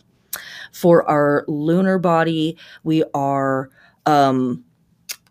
For 0.71 1.07
our 1.09 1.43
lunar 1.49 1.99
body, 1.99 2.57
we 2.85 3.03
are 3.13 3.69
um 4.05 4.63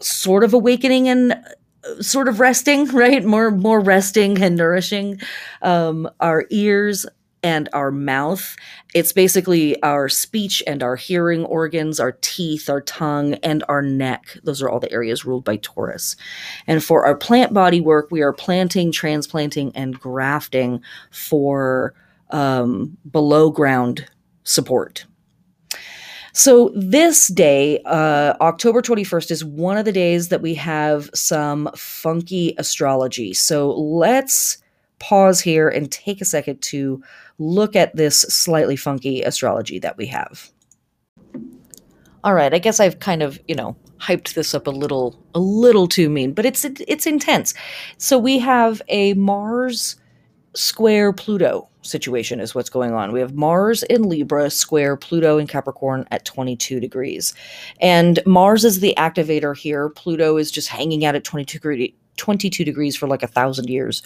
sort 0.00 0.45
of 0.45 0.55
awakening 0.55 1.09
and 1.09 1.33
uh, 1.33 2.02
sort 2.02 2.28
of 2.28 2.40
resting 2.40 2.87
right? 2.93 3.25
More 3.25 3.50
more 3.50 3.81
resting 3.81 4.40
and 4.43 4.57
nourishing 4.57 5.21
um, 5.62 6.09
our 6.21 6.47
ears 6.50 7.07
and 7.43 7.69
our 7.73 7.90
mouth. 7.90 8.57
It's 8.95 9.12
basically 9.12 9.81
our 9.83 10.09
speech 10.09 10.62
and 10.67 10.83
our 10.83 10.97
hearing 10.97 11.45
organs 11.45 12.00
our 12.00 12.19
teeth 12.21 12.69
our 12.69 12.81
tongue 12.81 13.35
and 13.35 13.62
our 13.69 13.83
neck. 13.83 14.37
Those 14.43 14.61
are 14.62 14.69
all 14.69 14.81
the 14.81 14.90
areas 14.93 15.25
ruled 15.25 15.45
by 15.45 15.57
taurus 15.57 16.17
and 16.67 16.83
for 16.83 17.05
our 17.07 17.14
plant 17.17 17.55
body 17.55 17.81
work 17.81 18.09
we 18.11 18.23
are 18.23 18.33
planting 18.33 18.90
transplanting 18.90 19.71
and 19.76 19.99
grafting 19.99 20.83
for 21.11 21.95
um, 22.31 22.97
below 23.11 23.50
ground 23.50 24.07
support 24.45 25.07
so, 26.38 26.71
this 26.76 27.26
day, 27.26 27.80
uh, 27.85 28.35
October 28.40 28.80
21st, 28.80 29.33
is 29.33 29.45
one 29.45 29.76
of 29.76 29.85
the 29.85 29.90
days 29.90 30.28
that 30.28 30.40
we 30.40 30.54
have 30.54 31.11
some 31.12 31.68
funky 31.75 32.54
astrology. 32.59 33.35
So, 33.35 33.73
let's 33.73 34.59
pause 35.00 35.40
here 35.40 35.68
and 35.68 35.90
take 35.90 36.21
a 36.21 36.25
second 36.25 36.62
to 36.62 37.02
look 37.38 37.75
at 37.75 37.97
this 37.97 38.21
slightly 38.21 38.76
funky 38.76 39.23
astrology 39.23 39.80
that 39.80 39.97
we 39.97 40.07
have. 40.07 40.49
All 42.23 42.35
right, 42.35 42.54
I 42.54 42.59
guess 42.61 42.78
I've 42.78 43.00
kind 43.00 43.25
of, 43.25 43.40
you 43.49 43.57
know, 43.57 43.76
hyped 44.00 44.35
this 44.35 44.54
up 44.54 44.68
a 44.68 44.71
little 44.71 45.21
a 45.35 45.40
little 45.40 45.88
too 45.88 46.09
mean, 46.09 46.35
but 46.35 46.47
it's 46.47 46.64
it's 46.64 47.07
intense. 47.07 47.52
So 47.97 48.16
we 48.16 48.38
have 48.38 48.80
a 48.88 49.14
Mars 49.14 49.97
square 50.58 51.12
Pluto 51.12 51.68
situation 51.82 52.40
is 52.40 52.54
what's 52.54 52.68
going 52.68 52.92
on. 52.92 53.12
We 53.12 53.20
have 53.20 53.34
Mars 53.34 53.84
in 53.84 54.02
Libra 54.02 54.50
square 54.50 54.96
Pluto 54.96 55.38
in 55.38 55.46
Capricorn 55.46 56.04
at 56.10 56.24
22 56.24 56.80
degrees. 56.80 57.32
And 57.80 58.18
Mars 58.26 58.64
is 58.64 58.80
the 58.80 58.94
activator 58.98 59.56
here. 59.56 59.88
Pluto 59.88 60.36
is 60.36 60.50
just 60.50 60.68
hanging 60.68 61.04
out 61.04 61.14
at 61.14 61.24
22 61.24 61.58
degrees. 61.58 61.92
22 62.16 62.64
degrees 62.64 62.96
for 62.96 63.06
like 63.06 63.22
a 63.22 63.28
thousand 63.28 63.70
years. 63.70 64.02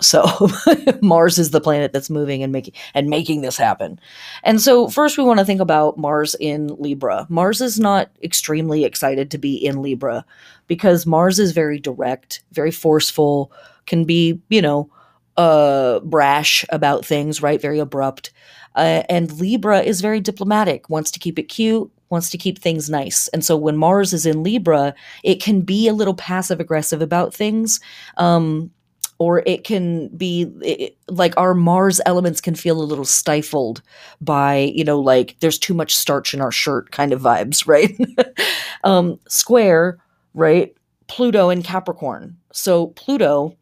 So 0.00 0.24
Mars 1.02 1.38
is 1.38 1.50
the 1.50 1.60
planet 1.60 1.92
that's 1.92 2.08
moving 2.08 2.40
and 2.40 2.52
making 2.52 2.74
and 2.94 3.10
making 3.10 3.40
this 3.40 3.56
happen. 3.56 3.98
And 4.44 4.60
so 4.60 4.88
first 4.88 5.18
we 5.18 5.24
want 5.24 5.40
to 5.40 5.44
think 5.44 5.60
about 5.60 5.98
Mars 5.98 6.36
in 6.38 6.68
Libra. 6.78 7.26
Mars 7.28 7.60
is 7.60 7.80
not 7.80 8.12
extremely 8.22 8.84
excited 8.84 9.28
to 9.32 9.38
be 9.38 9.56
in 9.56 9.82
Libra 9.82 10.24
because 10.68 11.04
Mars 11.04 11.40
is 11.40 11.50
very 11.50 11.80
direct, 11.80 12.44
very 12.52 12.70
forceful, 12.70 13.50
can 13.86 14.04
be, 14.04 14.40
you 14.50 14.62
know, 14.62 14.88
uh, 15.38 16.00
brash 16.00 16.64
about 16.70 17.06
things, 17.06 17.40
right? 17.40 17.62
Very 17.62 17.78
abrupt. 17.78 18.32
Uh, 18.74 19.02
and 19.08 19.32
Libra 19.40 19.80
is 19.80 20.00
very 20.00 20.20
diplomatic, 20.20 20.90
wants 20.90 21.10
to 21.12 21.18
keep 21.18 21.38
it 21.38 21.44
cute, 21.44 21.90
wants 22.10 22.28
to 22.30 22.38
keep 22.38 22.58
things 22.58 22.90
nice. 22.90 23.28
And 23.28 23.44
so 23.44 23.56
when 23.56 23.76
Mars 23.76 24.12
is 24.12 24.26
in 24.26 24.42
Libra, 24.42 24.94
it 25.24 25.40
can 25.40 25.62
be 25.62 25.88
a 25.88 25.94
little 25.94 26.14
passive 26.14 26.60
aggressive 26.60 27.00
about 27.00 27.32
things. 27.32 27.80
Um, 28.18 28.70
or 29.20 29.42
it 29.46 29.64
can 29.64 30.08
be 30.16 30.46
it, 30.62 30.96
like 31.08 31.34
our 31.36 31.54
Mars 31.54 32.00
elements 32.06 32.40
can 32.40 32.54
feel 32.54 32.80
a 32.80 32.84
little 32.84 33.04
stifled 33.04 33.82
by, 34.20 34.72
you 34.74 34.84
know, 34.84 35.00
like 35.00 35.36
there's 35.40 35.58
too 35.58 35.74
much 35.74 35.94
starch 35.94 36.34
in 36.34 36.40
our 36.40 36.52
shirt 36.52 36.92
kind 36.92 37.12
of 37.12 37.20
vibes, 37.20 37.66
right? 37.66 37.96
um, 38.84 39.18
square, 39.28 39.98
right? 40.34 40.72
Pluto 41.08 41.50
in 41.50 41.62
Capricorn. 41.62 42.36
So 42.52 42.88
Pluto 42.88 43.56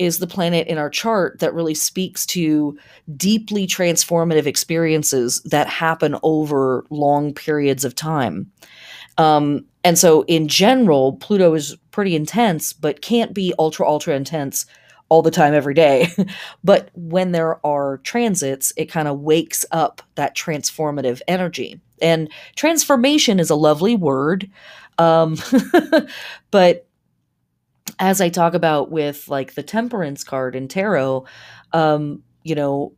is 0.00 0.18
the 0.18 0.26
planet 0.26 0.66
in 0.66 0.78
our 0.78 0.88
chart 0.88 1.38
that 1.40 1.54
really 1.54 1.74
speaks 1.74 2.24
to 2.24 2.76
deeply 3.16 3.66
transformative 3.66 4.46
experiences 4.46 5.42
that 5.42 5.68
happen 5.68 6.16
over 6.22 6.86
long 6.88 7.34
periods 7.34 7.84
of 7.84 7.94
time. 7.94 8.50
Um, 9.18 9.66
and 9.84 9.98
so, 9.98 10.22
in 10.22 10.48
general, 10.48 11.14
Pluto 11.14 11.52
is 11.52 11.76
pretty 11.90 12.16
intense, 12.16 12.72
but 12.72 13.02
can't 13.02 13.34
be 13.34 13.52
ultra, 13.58 13.86
ultra 13.86 14.14
intense 14.14 14.64
all 15.10 15.20
the 15.20 15.30
time, 15.30 15.52
every 15.52 15.74
day. 15.74 16.08
but 16.64 16.88
when 16.94 17.32
there 17.32 17.64
are 17.66 17.98
transits, 17.98 18.72
it 18.78 18.86
kind 18.86 19.08
of 19.08 19.20
wakes 19.20 19.66
up 19.70 20.00
that 20.14 20.34
transformative 20.34 21.20
energy. 21.28 21.78
And 22.00 22.30
transformation 22.56 23.38
is 23.38 23.50
a 23.50 23.54
lovely 23.54 23.96
word. 23.96 24.48
Um, 24.96 25.36
but 26.50 26.86
as 27.98 28.20
I 28.20 28.28
talk 28.28 28.54
about 28.54 28.90
with 28.90 29.28
like 29.28 29.54
the 29.54 29.62
temperance 29.62 30.24
card 30.24 30.56
in 30.56 30.68
tarot, 30.68 31.26
um, 31.72 32.22
you 32.44 32.54
know, 32.54 32.92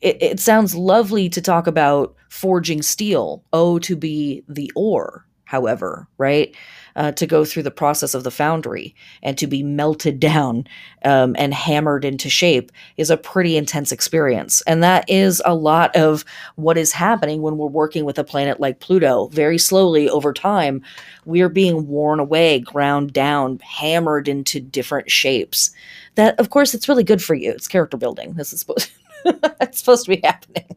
it, 0.00 0.22
it 0.22 0.40
sounds 0.40 0.74
lovely 0.74 1.28
to 1.30 1.40
talk 1.40 1.66
about 1.66 2.14
forging 2.28 2.82
steel. 2.82 3.44
Oh, 3.52 3.78
to 3.80 3.96
be 3.96 4.42
the 4.48 4.70
ore, 4.76 5.26
however, 5.44 6.08
right? 6.18 6.54
Uh, 6.96 7.10
to 7.10 7.26
go 7.26 7.44
through 7.44 7.62
the 7.62 7.72
process 7.72 8.14
of 8.14 8.22
the 8.22 8.30
foundry 8.30 8.94
and 9.22 9.36
to 9.36 9.48
be 9.48 9.64
melted 9.64 10.20
down 10.24 10.64
um, 11.04 11.34
and 11.36 11.52
hammered 11.52 12.04
into 12.04 12.30
shape 12.30 12.70
is 12.96 13.10
a 13.10 13.16
pretty 13.16 13.56
intense 13.56 13.90
experience. 13.90 14.62
And 14.62 14.82
that 14.82 15.04
is 15.08 15.42
a 15.44 15.54
lot 15.54 15.94
of 15.96 16.24
what 16.54 16.78
is 16.78 16.92
happening 16.92 17.42
when 17.42 17.58
we're 17.58 17.66
working 17.66 18.04
with 18.04 18.18
a 18.18 18.24
planet 18.24 18.60
like 18.60 18.78
Pluto. 18.78 19.26
Very 19.32 19.58
slowly 19.58 20.08
over 20.08 20.32
time, 20.32 20.82
we're 21.24 21.48
being 21.48 21.88
worn 21.88 22.20
away, 22.20 22.60
ground 22.60 23.12
down, 23.12 23.58
hammered 23.58 24.28
into 24.28 24.60
different 24.60 25.10
shapes. 25.10 25.70
That, 26.14 26.38
of 26.38 26.50
course, 26.50 26.74
it's 26.74 26.88
really 26.88 27.04
good 27.04 27.22
for 27.22 27.34
you. 27.34 27.50
It's 27.50 27.68
character 27.68 27.96
building. 27.96 28.34
This 28.34 28.52
is 28.52 28.60
supposed, 28.60 28.90
it's 29.60 29.80
supposed 29.80 30.04
to 30.04 30.10
be 30.10 30.20
happening. 30.22 30.76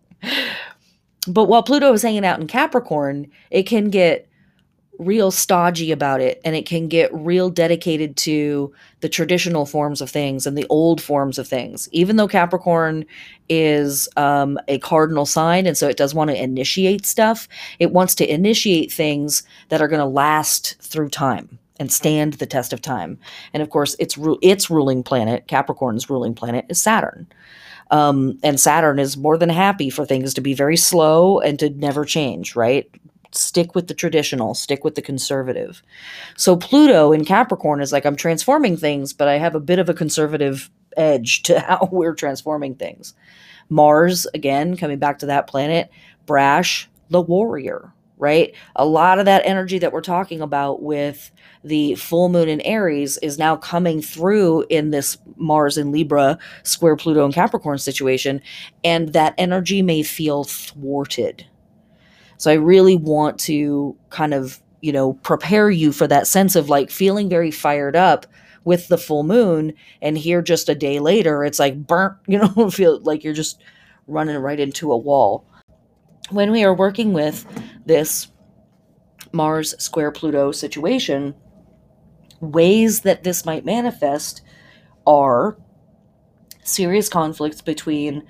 But 1.27 1.45
while 1.45 1.63
Pluto 1.63 1.91
is 1.93 2.01
hanging 2.01 2.25
out 2.25 2.39
in 2.39 2.47
Capricorn, 2.47 3.29
it 3.51 3.63
can 3.63 3.89
get 3.89 4.27
real 4.99 5.31
stodgy 5.31 5.91
about 5.91 6.21
it 6.21 6.41
and 6.43 6.55
it 6.55 6.65
can 6.65 6.87
get 6.87 7.13
real 7.13 7.49
dedicated 7.49 8.17
to 8.17 8.73
the 9.01 9.09
traditional 9.09 9.65
forms 9.65 10.01
of 10.01 10.09
things 10.09 10.47
and 10.47 10.57
the 10.57 10.65
old 10.69 11.01
forms 11.01 11.37
of 11.37 11.47
things. 11.47 11.87
Even 11.91 12.15
though 12.15 12.27
capricorn 12.27 13.05
is 13.49 14.09
um, 14.17 14.59
a 14.67 14.79
cardinal 14.79 15.25
sign 15.25 15.65
and 15.65 15.77
so 15.77 15.87
it 15.87 15.97
does 15.97 16.13
want 16.13 16.29
to 16.29 16.41
initiate 16.41 17.05
stuff 17.05 17.47
it 17.79 17.91
wants 17.91 18.15
to 18.15 18.31
initiate 18.31 18.91
things 18.91 19.43
that 19.69 19.81
are 19.81 19.87
going 19.87 19.99
to 19.99 20.05
last 20.05 20.75
through 20.81 21.09
time 21.09 21.59
and 21.79 21.91
stand 21.91 22.33
the 22.33 22.45
test 22.45 22.73
of 22.73 22.81
time. 22.81 23.19
And 23.53 23.61
of 23.61 23.69
course 23.69 23.95
its 23.99 24.17
its 24.41 24.69
ruling 24.69 25.03
planet 25.03 25.47
capricorn's 25.47 26.09
ruling 26.09 26.33
planet 26.33 26.65
is 26.69 26.81
saturn. 26.81 27.27
Um, 27.91 28.37
and 28.43 28.59
Saturn 28.59 28.99
is 28.99 29.17
more 29.17 29.37
than 29.37 29.49
happy 29.49 29.89
for 29.89 30.05
things 30.05 30.33
to 30.33 30.41
be 30.41 30.53
very 30.53 30.77
slow 30.77 31.39
and 31.39 31.57
to 31.59 31.69
never 31.69 32.03
change, 32.03 32.55
right? 32.55 32.89
Stick 33.31 33.75
with 33.75 33.87
the 33.87 33.93
traditional, 33.93 34.53
stick 34.53 34.83
with 34.83 34.95
the 34.95 35.01
conservative. 35.01 35.81
So 36.35 36.55
Pluto 36.55 37.11
in 37.11 37.25
Capricorn 37.25 37.81
is 37.81 37.91
like, 37.91 38.05
I'm 38.05 38.15
transforming 38.15 38.77
things, 38.77 39.13
but 39.13 39.27
I 39.27 39.37
have 39.37 39.55
a 39.55 39.59
bit 39.59 39.79
of 39.79 39.89
a 39.89 39.93
conservative 39.93 40.69
edge 40.95 41.43
to 41.43 41.59
how 41.67 41.89
we're 41.91 42.15
transforming 42.15 42.75
things. 42.75 43.13
Mars, 43.69 44.25
again, 44.33 44.77
coming 44.77 44.99
back 44.99 45.19
to 45.19 45.25
that 45.25 45.47
planet, 45.47 45.89
brash, 46.25 46.89
the 47.09 47.21
warrior, 47.21 47.93
right? 48.17 48.53
A 48.75 48.85
lot 48.85 49.19
of 49.19 49.25
that 49.25 49.45
energy 49.45 49.77
that 49.79 49.91
we're 49.91 50.01
talking 50.01 50.41
about 50.41 50.81
with 50.81 51.31
the 51.63 51.95
full 51.95 52.29
moon 52.29 52.49
in 52.49 52.61
Aries 52.61 53.17
is 53.17 53.37
now 53.37 53.55
coming 53.55 54.01
through 54.01 54.65
in 54.69 54.91
this 54.91 55.17
Mars 55.35 55.77
in 55.77 55.91
Libra, 55.91 56.37
square 56.63 56.95
Pluto 56.95 57.25
and 57.25 57.33
Capricorn 57.33 57.77
situation. 57.77 58.41
And 58.83 59.13
that 59.13 59.35
energy 59.37 59.81
may 59.81 60.01
feel 60.01 60.43
thwarted 60.45 61.45
so 62.37 62.51
I 62.51 62.55
really 62.55 62.95
want 62.95 63.39
to 63.41 63.95
kind 64.09 64.33
of, 64.33 64.61
you 64.81 64.91
know, 64.91 65.13
prepare 65.13 65.69
you 65.69 65.91
for 65.91 66.07
that 66.07 66.27
sense 66.27 66.55
of 66.55 66.69
like 66.69 66.91
feeling 66.91 67.29
very 67.29 67.51
fired 67.51 67.95
up 67.95 68.27
with 68.63 68.87
the 68.87 68.97
full 68.97 69.23
moon 69.23 69.73
and 70.01 70.17
here 70.17 70.41
just 70.41 70.69
a 70.69 70.75
day 70.75 70.99
later 70.99 71.43
it's 71.43 71.59
like 71.59 71.87
burnt, 71.87 72.15
you 72.27 72.37
know, 72.37 72.69
feel 72.69 72.99
like 73.01 73.23
you're 73.23 73.33
just 73.33 73.61
running 74.07 74.37
right 74.37 74.59
into 74.59 74.91
a 74.91 74.97
wall. 74.97 75.45
When 76.29 76.51
we 76.51 76.63
are 76.63 76.73
working 76.73 77.13
with 77.13 77.45
this 77.85 78.27
Mars 79.31 79.73
square 79.81 80.11
Pluto 80.11 80.51
situation, 80.51 81.33
ways 82.39 83.01
that 83.01 83.23
this 83.23 83.45
might 83.45 83.65
manifest 83.65 84.41
are 85.05 85.57
serious 86.63 87.09
conflicts 87.09 87.61
between 87.61 88.23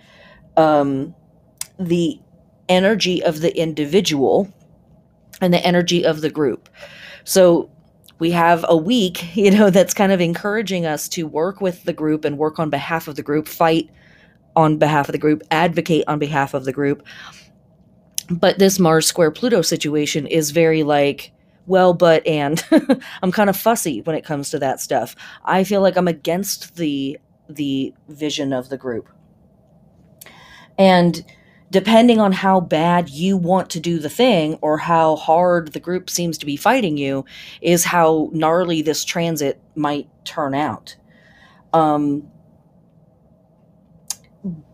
um, 0.56 1.16
the 1.80 2.20
energy 2.69 3.24
of 3.24 3.41
the 3.41 3.55
individual 3.57 4.51
and 5.41 5.53
the 5.53 5.65
energy 5.65 6.05
of 6.05 6.21
the 6.21 6.29
group. 6.29 6.69
So 7.24 7.69
we 8.19 8.31
have 8.31 8.65
a 8.67 8.77
week, 8.77 9.36
you 9.36 9.51
know, 9.51 9.69
that's 9.69 9.93
kind 9.93 10.12
of 10.12 10.21
encouraging 10.21 10.86
us 10.86 11.07
to 11.09 11.27
work 11.27 11.62
with 11.62 11.83
the 11.83 11.93
group 11.93 12.25
and 12.25 12.38
work 12.38 12.59
on 12.59 12.69
behalf 12.69 13.07
of 13.07 13.15
the 13.15 13.24
group, 13.24 13.47
fight 13.47 13.89
on 14.55 14.77
behalf 14.77 15.07
of 15.07 15.13
the 15.13 15.19
group, 15.19 15.43
advocate 15.51 16.03
on 16.07 16.19
behalf 16.19 16.53
of 16.53 16.65
the 16.65 16.74
group. 16.74 17.05
But 18.29 18.59
this 18.59 18.79
Mars 18.79 19.05
square 19.05 19.31
Pluto 19.31 19.62
situation 19.62 20.27
is 20.27 20.51
very 20.51 20.83
like, 20.83 21.31
well, 21.67 21.93
but 21.93 22.25
and 22.25 22.63
I'm 23.21 23.31
kind 23.31 23.50
of 23.50 23.57
fussy 23.57 24.01
when 24.01 24.15
it 24.15 24.25
comes 24.25 24.50
to 24.50 24.59
that 24.59 24.81
stuff. 24.81 25.15
I 25.45 25.63
feel 25.63 25.82
like 25.82 25.97
I'm 25.97 26.08
against 26.08 26.75
the 26.75 27.19
the 27.49 27.93
vision 28.10 28.51
of 28.51 28.69
the 28.69 28.77
group. 28.77 29.08
And 30.77 31.23
depending 31.69 32.19
on 32.19 32.32
how 32.32 32.60
bad 32.60 33.10
you 33.10 33.38
want 33.38 33.69
to 33.71 33.80
do 33.80 33.99
the 33.99 34.10
thing 34.10 34.58
or 34.62 34.77
how 34.77 35.15
hard 35.15 35.73
the 35.73 35.80
group 35.80 36.10
seems 36.10 36.38
to 36.38 36.45
be 36.45 36.56
fighting 36.56 36.97
you, 36.97 37.25
is 37.62 37.84
how 37.84 38.30
gnarly 38.32 38.82
this 38.82 39.03
transit 39.03 39.62
might 39.75 40.08
turn 40.23 40.56
out. 40.56 40.95
Um, 41.73 42.30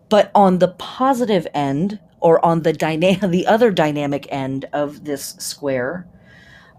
but 0.10 0.32
on 0.36 0.60
the 0.60 0.67
positive 0.67 1.47
end, 1.53 1.99
or 2.23 2.43
on 2.43 2.62
the 2.63 2.73
dyna- 2.73 3.27
the 3.27 3.45
other 3.45 3.69
dynamic 3.69 4.25
end 4.32 4.65
of 4.73 5.03
this 5.06 5.36
square, 5.38 6.08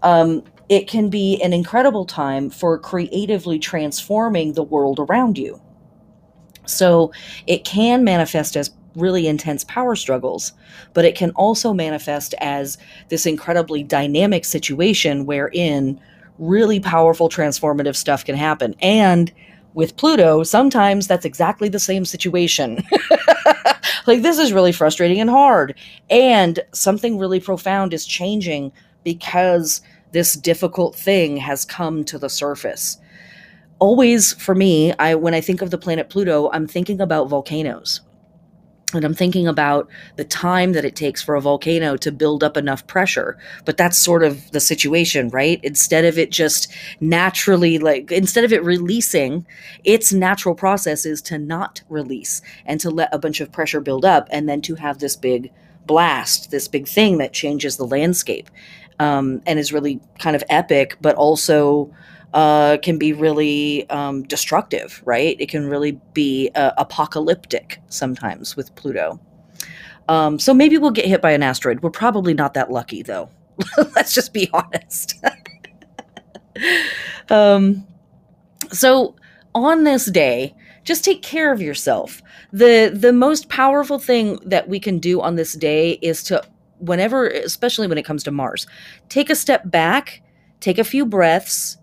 um, 0.03 0.43
it 0.67 0.87
can 0.87 1.09
be 1.09 1.41
an 1.41 1.53
incredible 1.53 2.05
time 2.05 2.49
for 2.49 2.77
creatively 2.77 3.59
transforming 3.59 4.53
the 4.53 4.63
world 4.63 4.99
around 4.99 5.37
you. 5.37 5.61
So 6.65 7.13
it 7.45 7.63
can 7.63 8.03
manifest 8.03 8.57
as 8.57 8.71
really 8.95 9.27
intense 9.27 9.63
power 9.65 9.95
struggles, 9.95 10.53
but 10.93 11.05
it 11.05 11.15
can 11.15 11.31
also 11.31 11.73
manifest 11.73 12.33
as 12.39 12.77
this 13.09 13.25
incredibly 13.25 13.83
dynamic 13.83 14.45
situation 14.45 15.25
wherein 15.25 15.99
really 16.37 16.79
powerful 16.79 17.29
transformative 17.29 17.95
stuff 17.95 18.25
can 18.25 18.35
happen. 18.35 18.75
And 18.81 19.31
with 19.73 19.97
Pluto, 19.97 20.43
sometimes 20.43 21.07
that's 21.07 21.25
exactly 21.25 21.69
the 21.69 21.79
same 21.79 22.05
situation. 22.05 22.81
like, 24.07 24.21
this 24.21 24.39
is 24.39 24.53
really 24.53 24.71
frustrating 24.71 25.19
and 25.19 25.29
hard. 25.29 25.75
And 26.09 26.59
something 26.71 27.17
really 27.17 27.39
profound 27.39 27.93
is 27.93 28.05
changing 28.05 28.71
because 29.03 29.81
this 30.11 30.33
difficult 30.33 30.95
thing 30.95 31.37
has 31.37 31.65
come 31.65 32.05
to 32.05 32.17
the 32.17 32.29
surface. 32.29 32.97
Always 33.79 34.31
for 34.33 34.55
me, 34.55 34.93
I 34.93 35.15
when 35.15 35.33
I 35.33 35.41
think 35.41 35.61
of 35.61 35.69
the 35.69 35.77
planet 35.77 36.09
Pluto, 36.09 36.49
I'm 36.53 36.65
thinking 36.65 37.01
about 37.01 37.27
volcanoes 37.27 37.99
and 38.93 39.03
I'm 39.03 39.13
thinking 39.15 39.47
about 39.47 39.89
the 40.15 40.23
time 40.23 40.73
that 40.73 40.85
it 40.85 40.95
takes 40.95 41.21
for 41.21 41.35
a 41.35 41.41
volcano 41.41 41.97
to 41.97 42.11
build 42.11 42.43
up 42.43 42.55
enough 42.55 42.85
pressure. 42.85 43.37
But 43.65 43.77
that's 43.77 43.97
sort 43.97 44.23
of 44.23 44.51
the 44.51 44.59
situation, 44.59 45.29
right? 45.29 45.59
Instead 45.63 46.05
of 46.05 46.19
it 46.19 46.31
just 46.31 46.71
naturally, 46.99 47.79
like, 47.79 48.11
instead 48.11 48.43
of 48.43 48.53
it 48.53 48.63
releasing, 48.63 49.45
its 49.83 50.13
natural 50.13 50.53
process 50.53 51.05
is 51.05 51.21
to 51.23 51.39
not 51.39 51.81
release 51.89 52.41
and 52.65 52.79
to 52.79 52.91
let 52.91 53.13
a 53.13 53.19
bunch 53.19 53.41
of 53.41 53.51
pressure 53.51 53.81
build 53.81 54.05
up 54.05 54.27
and 54.31 54.47
then 54.47 54.61
to 54.61 54.75
have 54.75 54.99
this 54.99 55.15
big 55.15 55.51
blast, 55.87 56.51
this 56.51 56.67
big 56.67 56.87
thing 56.87 57.17
that 57.17 57.33
changes 57.33 57.77
the 57.77 57.87
landscape 57.87 58.49
um, 58.99 59.41
and 59.45 59.59
is 59.59 59.73
really 59.73 59.99
kind 60.19 60.35
of 60.35 60.43
epic, 60.49 60.97
but 61.01 61.15
also 61.15 61.91
uh, 62.35 62.77
can 62.83 62.97
be 62.97 63.13
really 63.13 63.89
um, 63.89 64.23
destructive, 64.23 65.01
right? 65.05 65.37
It 65.39 65.47
can 65.47 65.67
really 65.67 65.93
be 66.13 66.51
uh, 66.53 66.71
apocalyptic 66.77 67.79
sometimes 67.87 68.57
with 68.57 68.75
Pluto. 68.75 69.19
Um, 70.09 70.37
so 70.37 70.53
maybe 70.53 70.77
we'll 70.77 70.91
get 70.91 71.05
hit 71.05 71.21
by 71.21 71.31
an 71.31 71.41
asteroid. 71.41 71.81
We're 71.81 71.89
probably 71.91 72.33
not 72.33 72.53
that 72.53 72.69
lucky, 72.69 73.03
though. 73.03 73.29
Let's 73.95 74.13
just 74.13 74.33
be 74.33 74.49
honest. 74.51 75.15
um, 77.29 77.87
so 78.69 79.15
on 79.55 79.85
this 79.85 80.05
day, 80.11 80.53
just 80.83 81.05
take 81.05 81.21
care 81.21 81.53
of 81.53 81.61
yourself. 81.61 82.21
the 82.51 82.91
The 82.93 83.13
most 83.13 83.47
powerful 83.47 83.97
thing 83.97 84.39
that 84.45 84.67
we 84.67 84.79
can 84.79 84.99
do 84.99 85.21
on 85.21 85.35
this 85.35 85.53
day 85.53 85.93
is 86.01 86.21
to, 86.23 86.43
whenever, 86.79 87.27
especially 87.27 87.87
when 87.87 87.97
it 87.97 88.03
comes 88.03 88.25
to 88.25 88.31
Mars, 88.31 88.67
take 89.07 89.29
a 89.29 89.35
step 89.35 89.71
back, 89.71 90.21
take 90.59 90.77
a 90.77 90.83
few 90.83 91.05
breaths, 91.05 91.77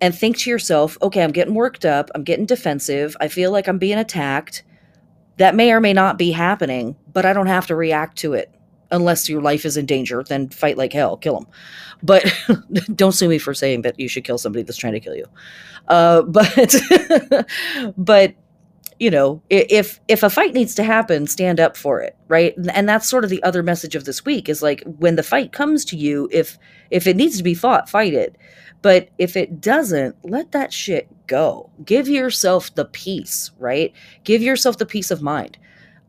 and 0.00 0.14
think 0.14 0.38
to 0.38 0.50
yourself, 0.50 0.96
okay, 1.02 1.22
I'm 1.22 1.32
getting 1.32 1.54
worked 1.54 1.84
up. 1.84 2.10
I'm 2.14 2.24
getting 2.24 2.46
defensive. 2.46 3.16
I 3.20 3.28
feel 3.28 3.50
like 3.50 3.68
I'm 3.68 3.78
being 3.78 3.98
attacked. 3.98 4.62
That 5.38 5.54
may 5.54 5.72
or 5.72 5.80
may 5.80 5.92
not 5.92 6.18
be 6.18 6.32
happening, 6.32 6.96
but 7.12 7.24
I 7.24 7.32
don't 7.32 7.46
have 7.46 7.66
to 7.68 7.76
react 7.76 8.18
to 8.18 8.32
it 8.32 8.52
unless 8.90 9.28
your 9.28 9.40
life 9.40 9.64
is 9.64 9.76
in 9.76 9.86
danger. 9.86 10.22
Then 10.22 10.48
fight 10.48 10.76
like 10.76 10.92
hell, 10.92 11.16
kill 11.16 11.34
them. 11.34 11.46
But 12.02 12.32
don't 12.94 13.12
sue 13.12 13.28
me 13.28 13.38
for 13.38 13.54
saying 13.54 13.82
that 13.82 13.98
you 14.00 14.08
should 14.08 14.24
kill 14.24 14.38
somebody 14.38 14.62
that's 14.62 14.78
trying 14.78 14.94
to 14.94 15.00
kill 15.00 15.14
you. 15.14 15.26
Uh, 15.86 16.22
but, 16.22 16.76
but 17.96 18.34
you 18.98 19.10
know, 19.10 19.42
if 19.48 20.00
if 20.08 20.22
a 20.22 20.30
fight 20.30 20.54
needs 20.54 20.74
to 20.74 20.82
happen, 20.82 21.26
stand 21.26 21.60
up 21.60 21.76
for 21.76 22.00
it, 22.00 22.16
right? 22.26 22.54
And 22.72 22.88
that's 22.88 23.08
sort 23.08 23.24
of 23.24 23.30
the 23.30 23.42
other 23.42 23.62
message 23.62 23.94
of 23.94 24.04
this 24.04 24.24
week 24.24 24.48
is 24.48 24.60
like 24.60 24.82
when 24.84 25.16
the 25.16 25.22
fight 25.22 25.52
comes 25.52 25.84
to 25.86 25.96
you, 25.96 26.28
if 26.32 26.58
if 26.90 27.06
it 27.06 27.16
needs 27.16 27.36
to 27.36 27.44
be 27.44 27.54
fought, 27.54 27.88
fight 27.88 28.12
it. 28.12 28.36
But 28.82 29.08
if 29.18 29.36
it 29.36 29.60
doesn't, 29.60 30.16
let 30.22 30.52
that 30.52 30.72
shit 30.72 31.08
go. 31.26 31.70
Give 31.84 32.08
yourself 32.08 32.74
the 32.74 32.84
peace, 32.84 33.50
right? 33.58 33.92
Give 34.24 34.42
yourself 34.42 34.78
the 34.78 34.86
peace 34.86 35.10
of 35.10 35.22
mind 35.22 35.58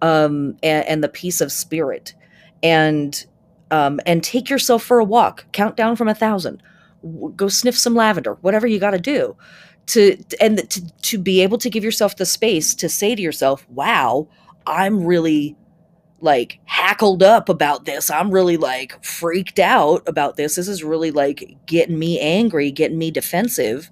um, 0.02 0.58
and, 0.62 0.86
and 0.86 1.04
the 1.04 1.10
peace 1.10 1.42
of 1.42 1.52
spirit. 1.52 2.14
And 2.62 3.26
um, 3.72 4.00
and 4.06 4.24
take 4.24 4.50
yourself 4.50 4.84
for 4.84 5.00
a 5.00 5.04
walk. 5.04 5.46
Count 5.52 5.78
down 5.78 5.96
from 5.96 6.08
a 6.08 6.16
thousand. 6.16 6.64
Go 7.36 7.48
sniff 7.48 7.78
some 7.78 7.96
lavender. 7.96 8.34
Whatever 8.42 8.68
you 8.68 8.80
got 8.80 8.92
to 8.92 9.00
do 9.00 9.36
to 9.90 10.18
and 10.40 10.70
to 10.70 10.92
to 11.02 11.18
be 11.18 11.42
able 11.42 11.58
to 11.58 11.70
give 11.70 11.84
yourself 11.84 12.18
the 12.18 12.26
space 12.26 12.76
to 12.76 12.88
say 12.90 13.16
to 13.16 13.22
yourself, 13.22 13.68
"Wow, 13.70 14.28
I'm 14.68 15.04
really 15.04 15.56
like 16.22 16.60
hackled 16.66 17.24
up 17.24 17.50
about 17.50 17.86
this. 17.86 18.10
I'm 18.10 18.32
really 18.32 18.58
like 18.58 19.04
freaked 19.04 19.60
out 19.60 20.08
about 20.08 20.38
this. 20.38 20.56
This 20.56 20.68
is 20.68 20.84
really 20.84 21.12
like 21.12 21.58
getting 21.66 22.00
me 22.00 22.20
angry, 22.20 22.72
getting 22.72 22.98
me 22.98 23.12
defensive." 23.12 23.92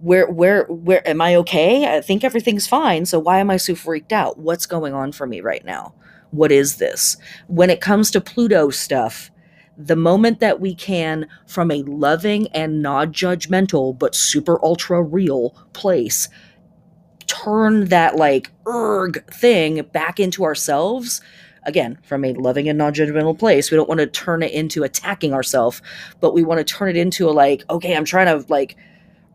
where 0.00 0.30
where 0.30 0.64
where 0.64 1.06
am 1.08 1.20
i 1.20 1.34
okay 1.34 1.96
i 1.96 2.00
think 2.00 2.22
everything's 2.22 2.66
fine 2.66 3.06
so 3.06 3.18
why 3.18 3.38
am 3.38 3.50
i 3.50 3.56
so 3.56 3.74
freaked 3.74 4.12
out 4.12 4.38
what's 4.38 4.66
going 4.66 4.92
on 4.92 5.10
for 5.10 5.26
me 5.26 5.40
right 5.40 5.64
now 5.64 5.94
what 6.30 6.52
is 6.52 6.76
this 6.76 7.16
when 7.46 7.70
it 7.70 7.80
comes 7.80 8.10
to 8.10 8.20
pluto 8.20 8.68
stuff 8.68 9.30
the 9.78 9.96
moment 9.96 10.40
that 10.40 10.60
we 10.60 10.74
can 10.74 11.26
from 11.46 11.70
a 11.70 11.82
loving 11.84 12.46
and 12.48 12.82
not 12.82 13.08
judgmental 13.08 13.98
but 13.98 14.14
super 14.14 14.62
ultra 14.64 15.02
real 15.02 15.50
place 15.72 16.28
turn 17.26 17.86
that 17.86 18.16
like 18.16 18.50
erg 18.66 19.24
thing 19.32 19.82
back 19.92 20.20
into 20.20 20.44
ourselves. 20.44 21.20
Again 21.64 21.98
from 22.04 22.24
a 22.24 22.32
loving 22.32 22.68
and 22.68 22.78
non-judgmental 22.78 23.36
place 23.36 23.72
we 23.72 23.76
don't 23.76 23.88
want 23.88 23.98
to 23.98 24.06
turn 24.06 24.44
it 24.44 24.52
into 24.52 24.84
attacking 24.84 25.34
ourselves 25.34 25.82
but 26.20 26.32
we 26.32 26.44
want 26.44 26.58
to 26.58 26.64
turn 26.64 26.88
it 26.88 26.96
into 26.96 27.28
a 27.28 27.32
like 27.32 27.64
okay 27.68 27.96
i'm 27.96 28.04
trying 28.04 28.26
to 28.26 28.46
like 28.48 28.76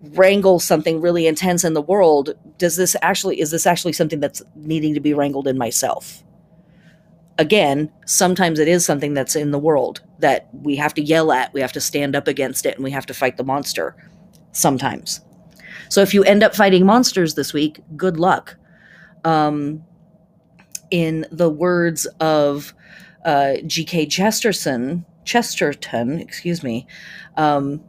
wrangle 0.02 0.60
something 0.60 1.00
really 1.00 1.28
intense 1.28 1.64
in 1.64 1.74
the 1.74 1.82
world. 1.82 2.34
Does 2.58 2.76
this 2.76 2.96
actually 3.02 3.40
is 3.40 3.52
this 3.52 3.68
actually 3.68 3.94
something 3.94 4.20
that's 4.20 4.42
needing 4.56 4.94
to 4.94 5.00
be 5.00 5.14
wrangled 5.14 5.48
in 5.48 5.58
myself? 5.58 6.24
Again 7.38 7.92
sometimes 8.06 8.60
it 8.60 8.68
is 8.68 8.86
something 8.86 9.14
that's 9.14 9.36
in 9.36 9.52
the 9.52 9.60
world 9.60 10.02
that 10.20 10.50
we 10.54 10.76
have 10.76 10.94
to 10.96 11.02
yell 11.02 11.32
at 11.32 11.54
we 11.54 11.62
have 11.62 11.72
to 11.74 11.82
stand 11.82 12.16
up 12.16 12.28
against 12.28 12.66
it 12.66 12.76
and 12.76 12.84
we 12.84 12.92
have 12.92 13.06
to 13.08 13.14
fight 13.14 13.38
the 13.38 13.44
monster 13.44 13.96
sometimes 14.52 15.22
so 15.92 16.02
if 16.02 16.14
you 16.14 16.24
end 16.24 16.44
up 16.44 16.56
fighting 16.56 16.86
monsters 16.86 17.36
this 17.36 17.54
week 17.54 17.80
good 17.98 18.18
luck 18.18 18.58
um, 19.24 19.84
in 20.90 21.26
the 21.32 21.50
words 21.50 22.06
of 22.20 22.74
uh, 23.26 23.56
gk 23.66 24.10
chesterton 24.10 25.06
chesterton 25.26 26.20
excuse 26.20 26.64
me 26.64 26.88
um, 27.38 27.82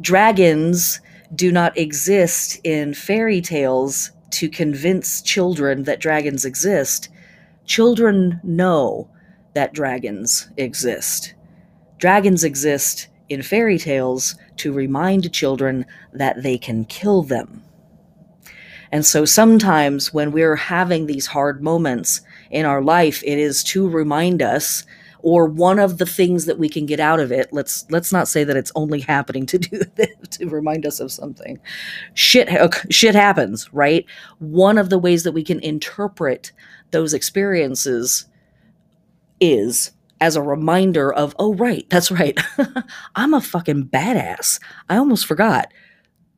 dragons 0.00 1.00
do 1.34 1.52
not 1.52 1.76
exist 1.76 2.58
in 2.64 2.94
fairy 2.94 3.40
tales 3.40 4.12
to 4.30 4.48
convince 4.48 5.22
children 5.22 5.84
that 5.84 6.00
dragons 6.00 6.44
exist. 6.44 7.08
Children 7.64 8.40
know 8.42 9.08
that 9.54 9.72
dragons 9.72 10.48
exist. 10.56 11.34
Dragons 11.98 12.44
exist 12.44 13.08
in 13.28 13.42
fairy 13.42 13.78
tales 13.78 14.36
to 14.58 14.72
remind 14.72 15.32
children 15.32 15.86
that 16.12 16.42
they 16.42 16.58
can 16.58 16.84
kill 16.84 17.22
them. 17.22 17.62
And 18.90 19.04
so 19.04 19.24
sometimes 19.24 20.14
when 20.14 20.32
we're 20.32 20.56
having 20.56 21.06
these 21.06 21.26
hard 21.26 21.62
moments 21.62 22.22
in 22.50 22.64
our 22.64 22.82
life, 22.82 23.22
it 23.24 23.38
is 23.38 23.62
to 23.64 23.88
remind 23.88 24.40
us 24.42 24.84
or 25.20 25.46
one 25.46 25.78
of 25.78 25.98
the 25.98 26.06
things 26.06 26.46
that 26.46 26.58
we 26.58 26.68
can 26.68 26.86
get 26.86 27.00
out 27.00 27.20
of 27.20 27.32
it 27.32 27.52
let's 27.52 27.84
let's 27.90 28.12
not 28.12 28.28
say 28.28 28.44
that 28.44 28.56
it's 28.56 28.72
only 28.74 29.00
happening 29.00 29.44
to 29.46 29.58
do 29.58 29.82
to 30.30 30.48
remind 30.48 30.86
us 30.86 31.00
of 31.00 31.10
something 31.10 31.58
shit 32.14 32.48
shit 32.90 33.14
happens 33.14 33.68
right 33.72 34.06
one 34.38 34.78
of 34.78 34.90
the 34.90 34.98
ways 34.98 35.24
that 35.24 35.32
we 35.32 35.42
can 35.42 35.60
interpret 35.60 36.52
those 36.92 37.12
experiences 37.12 38.26
is 39.40 39.92
as 40.20 40.36
a 40.36 40.42
reminder 40.42 41.12
of 41.12 41.34
oh 41.38 41.54
right 41.54 41.86
that's 41.90 42.10
right 42.10 42.38
i'm 43.16 43.34
a 43.34 43.40
fucking 43.40 43.84
badass 43.84 44.60
i 44.88 44.96
almost 44.96 45.26
forgot 45.26 45.72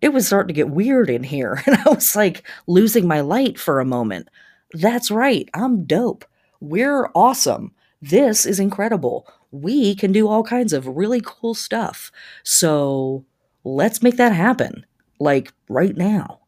it 0.01 0.13
was 0.13 0.27
starting 0.27 0.49
to 0.49 0.55
get 0.55 0.71
weird 0.71 1.11
in 1.11 1.23
here 1.23 1.63
and 1.67 1.77
i 1.77 1.91
was 1.91 2.15
like 2.17 2.47
losing 2.67 3.07
my 3.07 3.21
light 3.21 3.59
for 3.59 3.81
a 3.81 3.85
moment 3.85 4.29
that's 4.73 5.11
right 5.11 5.49
i'm 5.55 5.85
dope 5.85 6.25
we're 6.61 7.11
awesome 7.15 7.73
this 8.03 8.47
is 8.47 8.59
incredible. 8.59 9.27
We 9.51 9.95
can 9.95 10.13
do 10.13 10.29
all 10.29 10.43
kinds 10.43 10.73
of 10.73 10.87
really 10.87 11.21
cool 11.25 11.55
stuff. 11.55 12.11
So 12.43 13.25
let's 13.65 14.03
make 14.03 14.17
that 14.17 14.33
happen, 14.33 14.87
like 15.19 15.53
right 15.69 15.97
now. 15.97 16.41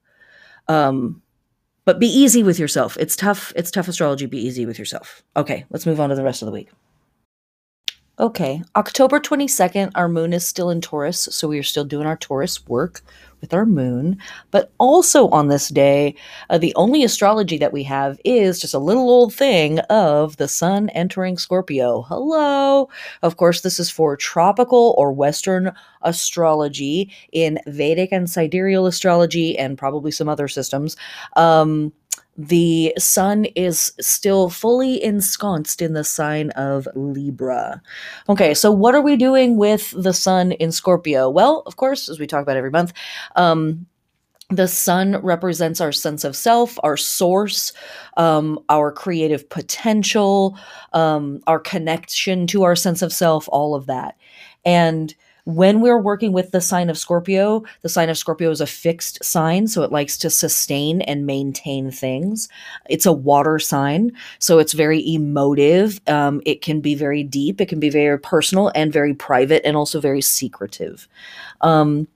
Um, 0.69 1.23
but 1.85 1.99
be 1.99 2.07
easy 2.07 2.43
with 2.43 2.59
yourself. 2.59 2.97
It's 2.99 3.17
tough. 3.17 3.53
It's 3.57 3.71
tough 3.71 3.89
astrology. 3.89 4.27
Be 4.27 4.39
easy 4.39 4.65
with 4.67 4.79
yourself. 4.79 5.23
Okay, 5.37 5.67
let's 5.71 5.85
move 5.85 6.01
on 6.01 6.11
to 6.11 6.15
the 6.15 6.25
rest 6.25 6.41
of 6.41 6.47
the 6.47 6.53
week. 6.53 6.71
Okay, 8.19 8.63
October 8.77 9.19
22nd, 9.19 9.91
our 9.95 10.07
moon 10.07 10.35
is 10.35 10.47
still 10.47 10.69
in 10.69 10.83
Taurus, 10.83 11.29
so 11.31 11.49
we 11.49 11.59
are 11.59 11.63
still 11.63 11.85
doing 11.85 12.07
our 12.07 12.17
Taurus 12.17 12.67
work 12.69 13.01
with 13.41 13.55
our 13.55 13.65
moon. 13.65 14.19
But 14.51 14.71
also 14.79 15.29
on 15.29 15.49
this 15.49 15.71
day, 15.71 16.15
uh, 16.51 16.59
the 16.59 16.75
only 16.77 17.05
astrology 17.05 17.57
that 17.57 17.73
we 17.73 17.83
have 17.85 18.21
is 18.23 18.61
just 18.61 18.75
a 18.75 18.79
little 18.79 19.09
old 19.09 19.33
thing 19.35 19.79
of 19.81 20.37
the 20.37 20.47
sun 20.47 20.91
entering 20.91 21.39
Scorpio. 21.39 22.03
Hello. 22.03 22.91
Of 23.23 23.39
course, 23.39 23.63
this 23.63 23.81
is 23.81 23.89
for 23.91 24.15
tropical 24.15 24.95
or 24.99 25.11
Western 25.11 25.73
astrology 26.03 27.11
in 27.33 27.59
Vedic 27.67 28.11
and 28.13 28.29
sidereal 28.29 28.87
astrology 28.87 29.59
and 29.59 29.79
probably 29.79 30.11
some 30.11 30.29
other 30.29 30.49
systems. 30.49 30.99
Um, 31.37 31.95
the 32.37 32.95
sun 32.99 33.45
is 33.57 33.93
still 34.01 34.49
fully 34.49 35.03
ensconced 35.03 35.83
in 35.83 35.93
the 35.93 36.05
sign 36.05 36.51
of 36.51 36.89
Libra. 36.95 37.83
Okay, 38.29 38.55
so 38.55 38.71
what 38.71 38.95
are 38.95 39.03
we 39.03 39.17
doing 39.17 39.57
with 39.57 39.93
the 39.97 40.15
sun 40.15 40.53
in 40.53 40.73
Scorpio? 40.73 41.29
Well, 41.29 41.63
of 41.67 41.77
course, 41.77 42.09
as 42.09 42.19
we 42.19 42.27
talk 42.27 42.43
about 42.43 42.57
every 42.57 42.71
month, 42.71 42.93
um, 43.37 43.87
the 44.49 44.69
sun 44.69 45.17
represents 45.23 45.81
our 45.81 45.93
sense 45.93 46.25
of 46.25 46.37
self, 46.37 46.79
our 46.83 46.97
source, 46.97 47.73
um, 48.17 48.59
our 48.69 48.93
creative 48.93 49.49
potential, 49.49 50.59
um, 50.93 51.41
our 51.47 51.59
connection 51.59 52.47
to 52.49 52.63
our 52.63 52.77
sense 52.77 53.03
of 53.03 53.13
self, 53.13 53.49
all 53.51 53.75
of 53.75 53.87
that. 53.87 54.17
And 54.65 55.15
when 55.45 55.81
we're 55.81 56.01
working 56.01 56.33
with 56.33 56.53
the 56.53 56.61
sign 56.61 56.89
of 56.89 56.99
Scorpio, 56.99 57.65
the 57.81 57.89
sign 57.89 58.09
of 58.09 58.19
Scorpio 58.19 58.51
is 58.51 58.61
a 58.61 58.67
fixed 58.67 59.25
sign, 59.25 59.67
so 59.67 59.83
it 59.83 59.91
likes 59.91 60.17
to 60.19 60.31
sustain 60.31 61.03
and 61.03 61.27
maintain 61.27 61.91
things. 61.91 62.49
It's 62.89 63.07
a 63.07 63.13
water 63.13 63.59
sign, 63.59 64.13
so 64.39 64.59
it's 64.59 64.73
very 64.73 65.05
emotive. 65.15 66.01
Um, 66.07 66.41
it 66.47 66.63
can 66.63 66.81
be 66.81 66.95
very 66.95 67.25
deep, 67.25 67.61
it 67.61 67.69
can 67.69 67.81
be 67.81 67.91
very 67.91 68.19
personal 68.19 68.71
and 68.75 68.93
very 68.93 69.15
private, 69.15 69.67
and 69.67 69.77
also 69.77 70.01
very 70.01 70.23
secretive. 70.23 71.09
Um, 71.61 72.07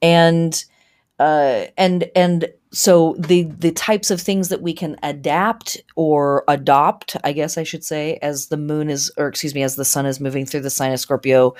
and 0.00 0.64
uh, 1.18 1.64
and 1.76 2.10
and 2.14 2.48
so 2.72 3.14
the 3.18 3.44
the 3.44 3.70
types 3.70 4.10
of 4.10 4.20
things 4.20 4.48
that 4.48 4.60
we 4.60 4.72
can 4.72 4.96
adapt 5.02 5.80
or 5.94 6.44
adopt 6.48 7.16
i 7.24 7.32
guess 7.32 7.56
i 7.56 7.62
should 7.62 7.84
say 7.84 8.18
as 8.22 8.48
the 8.48 8.56
moon 8.56 8.90
is 8.90 9.10
or 9.16 9.28
excuse 9.28 9.54
me 9.54 9.62
as 9.62 9.76
the 9.76 9.84
sun 9.84 10.04
is 10.06 10.20
moving 10.20 10.44
through 10.44 10.60
the 10.60 10.70
sign 10.70 10.92
of 10.92 11.00
scorpio 11.00 11.54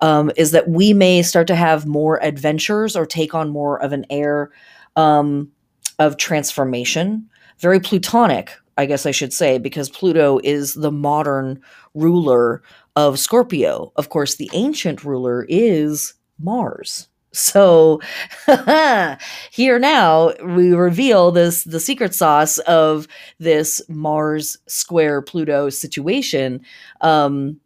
um, 0.00 0.30
is 0.36 0.50
that 0.50 0.68
we 0.68 0.92
may 0.92 1.22
start 1.22 1.46
to 1.46 1.56
have 1.56 1.86
more 1.86 2.22
adventures 2.22 2.96
or 2.96 3.06
take 3.06 3.34
on 3.34 3.50
more 3.50 3.82
of 3.82 3.92
an 3.92 4.04
air 4.10 4.50
um, 4.96 5.50
of 5.98 6.16
transformation. 6.16 7.28
Very 7.58 7.80
plutonic 7.80 8.52
i 8.78 8.86
guess 8.86 9.06
i 9.06 9.10
should 9.10 9.32
say 9.32 9.58
because 9.58 9.88
pluto 9.90 10.38
is 10.42 10.74
the 10.74 10.92
modern 10.92 11.60
ruler 11.94 12.62
of 12.94 13.18
scorpio. 13.18 13.90
Of 13.96 14.10
course 14.10 14.36
the 14.36 14.50
ancient 14.52 15.02
ruler 15.02 15.46
is 15.48 16.14
mars 16.38 17.08
so 17.32 18.00
here 19.50 19.78
now 19.78 20.32
we 20.44 20.72
reveal 20.72 21.30
this 21.30 21.64
the 21.64 21.80
secret 21.80 22.14
sauce 22.14 22.58
of 22.58 23.08
this 23.38 23.80
Mars 23.88 24.58
square 24.66 25.22
Pluto 25.22 25.70
situation. 25.70 26.60
Um, 27.00 27.58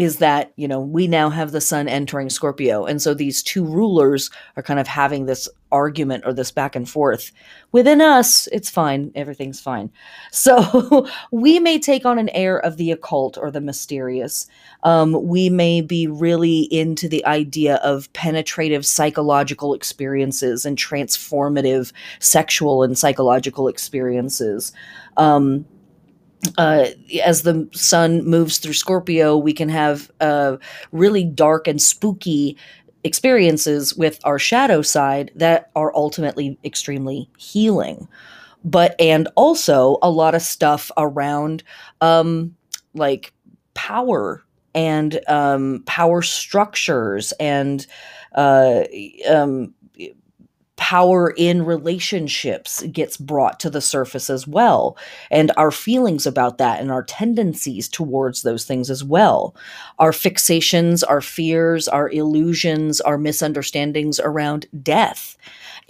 is 0.00 0.18
that 0.18 0.52
you 0.56 0.68
know 0.68 0.80
we 0.80 1.06
now 1.06 1.30
have 1.30 1.52
the 1.52 1.60
sun 1.60 1.88
entering 1.88 2.30
scorpio. 2.30 2.84
And 2.84 3.00
so 3.00 3.14
these 3.14 3.42
two 3.42 3.64
rulers 3.64 4.30
are 4.56 4.62
kind 4.62 4.80
of 4.80 4.86
having 4.86 5.26
this 5.26 5.48
argument 5.72 6.24
or 6.26 6.32
this 6.32 6.50
back 6.50 6.74
and 6.74 6.88
forth. 6.88 7.32
Within 7.72 8.00
us 8.00 8.48
it's 8.48 8.70
fine. 8.70 9.12
Everything's 9.14 9.60
fine. 9.60 9.90
So 10.32 11.06
we 11.32 11.58
may 11.58 11.78
take 11.78 12.06
on 12.06 12.18
an 12.18 12.30
air 12.30 12.58
of 12.58 12.76
the 12.76 12.90
occult 12.90 13.36
or 13.36 13.50
the 13.50 13.60
mysterious. 13.60 14.48
Um, 14.84 15.12
we 15.26 15.50
may 15.50 15.80
be 15.80 16.06
really 16.06 16.60
into 16.72 17.08
the 17.08 17.24
idea 17.26 17.76
of 17.76 18.12
penetrative 18.14 18.86
psychological 18.86 19.74
experiences 19.74 20.64
and 20.64 20.78
transformative 20.78 21.92
sexual 22.20 22.82
and 22.82 22.96
psychological 22.96 23.68
experiences. 23.68 24.72
Um, 25.16 25.66
uh, 26.58 26.86
as 27.24 27.42
the 27.42 27.68
sun 27.72 28.24
moves 28.24 28.58
through 28.58 28.72
Scorpio, 28.72 29.36
we 29.36 29.52
can 29.52 29.68
have 29.68 30.10
uh, 30.20 30.56
really 30.92 31.24
dark 31.24 31.68
and 31.68 31.80
spooky 31.80 32.56
experiences 33.04 33.96
with 33.96 34.20
our 34.24 34.38
shadow 34.38 34.82
side 34.82 35.30
that 35.34 35.70
are 35.74 35.94
ultimately 35.94 36.58
extremely 36.64 37.28
healing. 37.38 38.08
But, 38.64 38.94
and 39.00 39.28
also 39.36 39.98
a 40.02 40.10
lot 40.10 40.34
of 40.34 40.42
stuff 40.42 40.90
around 40.98 41.62
um, 42.00 42.54
like 42.92 43.32
power 43.74 44.44
and 44.74 45.20
um, 45.28 45.82
power 45.86 46.20
structures 46.20 47.32
and 47.40 47.86
uh, 48.34 48.84
um, 49.28 49.74
power 50.80 51.34
in 51.36 51.62
relationships 51.66 52.82
gets 52.84 53.18
brought 53.18 53.60
to 53.60 53.68
the 53.68 53.82
surface 53.82 54.30
as 54.30 54.46
well. 54.46 54.96
And 55.30 55.52
our 55.58 55.70
feelings 55.70 56.26
about 56.26 56.56
that 56.56 56.80
and 56.80 56.90
our 56.90 57.02
tendencies 57.02 57.86
towards 57.86 58.40
those 58.40 58.64
things 58.64 58.88
as 58.88 59.04
well. 59.04 59.54
Our 59.98 60.10
fixations 60.10 61.04
our 61.06 61.20
fears 61.20 61.86
our 61.86 62.08
illusions 62.08 63.02
our 63.02 63.18
misunderstandings 63.18 64.18
around 64.20 64.66
death 64.82 65.36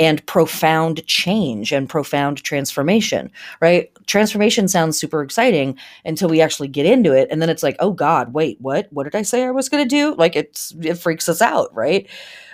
and 0.00 0.24
profound 0.24 1.06
change 1.06 1.72
and 1.72 1.88
profound 1.88 2.42
transformation, 2.42 3.30
right? 3.60 3.90
Transformation 4.06 4.66
sounds 4.66 4.98
super 4.98 5.22
exciting 5.22 5.78
until 6.06 6.30
we 6.30 6.40
actually 6.40 6.68
get 6.68 6.86
into 6.86 7.12
it. 7.12 7.28
And 7.30 7.40
then 7.40 7.50
it's 7.50 7.62
like, 7.62 7.76
oh 7.80 7.92
God, 7.92 8.32
wait, 8.32 8.56
what? 8.60 8.88
What 8.90 9.04
did 9.04 9.14
I 9.14 9.22
say 9.22 9.44
I 9.44 9.50
was 9.50 9.68
going 9.68 9.84
to 9.84 9.88
do? 9.88 10.14
Like 10.14 10.34
it's, 10.34 10.74
it 10.80 10.94
freaks 10.94 11.28
us 11.28 11.42
out, 11.42 11.72
right? 11.74 12.08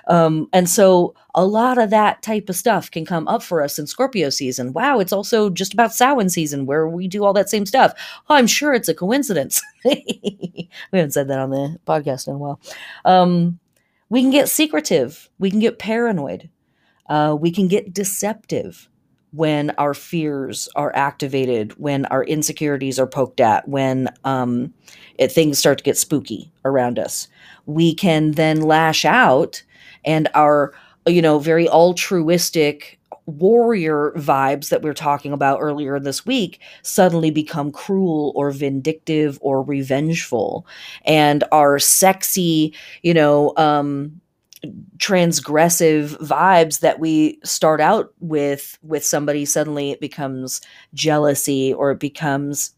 Um, 0.09 0.49
and 0.53 0.69
so 0.69 1.15
a 1.35 1.45
lot 1.45 1.79
of 1.79 1.91
that 1.91 2.23
type 2.23 2.49
of 2.49 2.57
stuff 2.57 2.91
can 2.91 3.05
come 3.05 3.29
up 3.29 3.43
for 3.43 3.63
us 3.63 3.79
in 3.79 3.87
Scorpio 3.87 4.29
season. 4.31 4.73
Wow, 4.73 4.99
it's 4.99 5.13
also 5.13 5.49
just 5.49 5.73
about 5.73 5.95
Samhain 5.95 6.29
season 6.29 6.67
where 6.67 6.89
we 6.89 7.07
do 7.07 7.25
all 7.25 7.33
that 7.35 7.51
same 7.51 7.67
stuff. 7.67 7.93
Oh, 8.29 8.35
I'm 8.35 8.47
sure 8.47 8.75
it's 8.75 8.89
a 8.89 8.95
coincidence. 8.95 9.63
we 9.85 10.69
haven't 10.93 11.13
said 11.13 11.29
that 11.29 11.39
on 11.39 11.51
the 11.51 11.79
podcast 11.87 12.27
in 12.27 12.35
a 12.35 12.39
while. 12.39 12.61
Um, 13.05 13.59
we 14.09 14.21
can 14.21 14.31
get 14.31 14.49
secretive. 14.49 15.29
We 15.39 15.51
can 15.51 15.61
get 15.61 15.79
paranoid. 15.79 16.51
Uh, 17.09 17.37
we 17.39 17.51
can 17.51 17.69
get 17.69 17.93
deceptive 17.93 18.89
when 19.33 19.71
our 19.73 19.93
fears 19.93 20.69
are 20.77 20.95
activated, 20.97 21.73
when 21.73 22.07
our 22.07 22.25
insecurities 22.25 22.99
are 22.99 23.07
poked 23.07 23.41
at, 23.41 23.69
when 23.69 24.09
um, 24.25 24.73
it, 25.19 25.31
things 25.31 25.59
start 25.59 25.79
to 25.79 25.85
get 25.85 25.99
spooky 25.99 26.51
around 26.65 26.99
us. 26.99 27.29
We 27.67 27.95
can 27.95 28.33
then 28.33 28.63
lash 28.63 29.05
out, 29.05 29.63
and 30.05 30.29
our, 30.35 30.73
you 31.07 31.21
know, 31.21 31.39
very 31.39 31.69
altruistic 31.69 32.99
warrior 33.27 34.13
vibes 34.17 34.69
that 34.69 34.83
we 34.83 34.89
are 34.89 34.95
talking 34.95 35.33
about 35.33 35.59
earlier 35.61 35.99
this 35.99 36.25
week 36.25 36.61
suddenly 36.83 37.31
become 37.31 37.73
cruel 37.73 38.33
or 38.37 38.53
vindictive 38.53 39.37
or 39.43 39.63
revengeful 39.63 40.65
and 41.05 41.43
our 41.51 41.77
sexy 41.81 42.73
you 43.03 43.13
know 43.13 43.53
um 43.57 44.21
transgressive 44.99 46.19
vibes 46.19 46.81
that 46.81 46.99
we 46.99 47.39
start 47.45 47.81
out 47.81 48.13
with 48.21 48.79
with 48.83 49.05
somebody 49.05 49.45
suddenly 49.45 49.91
it 49.91 50.01
becomes 50.01 50.61
jealousy 50.95 51.73
or 51.75 51.91
it 51.91 52.01
becomes 52.01 52.73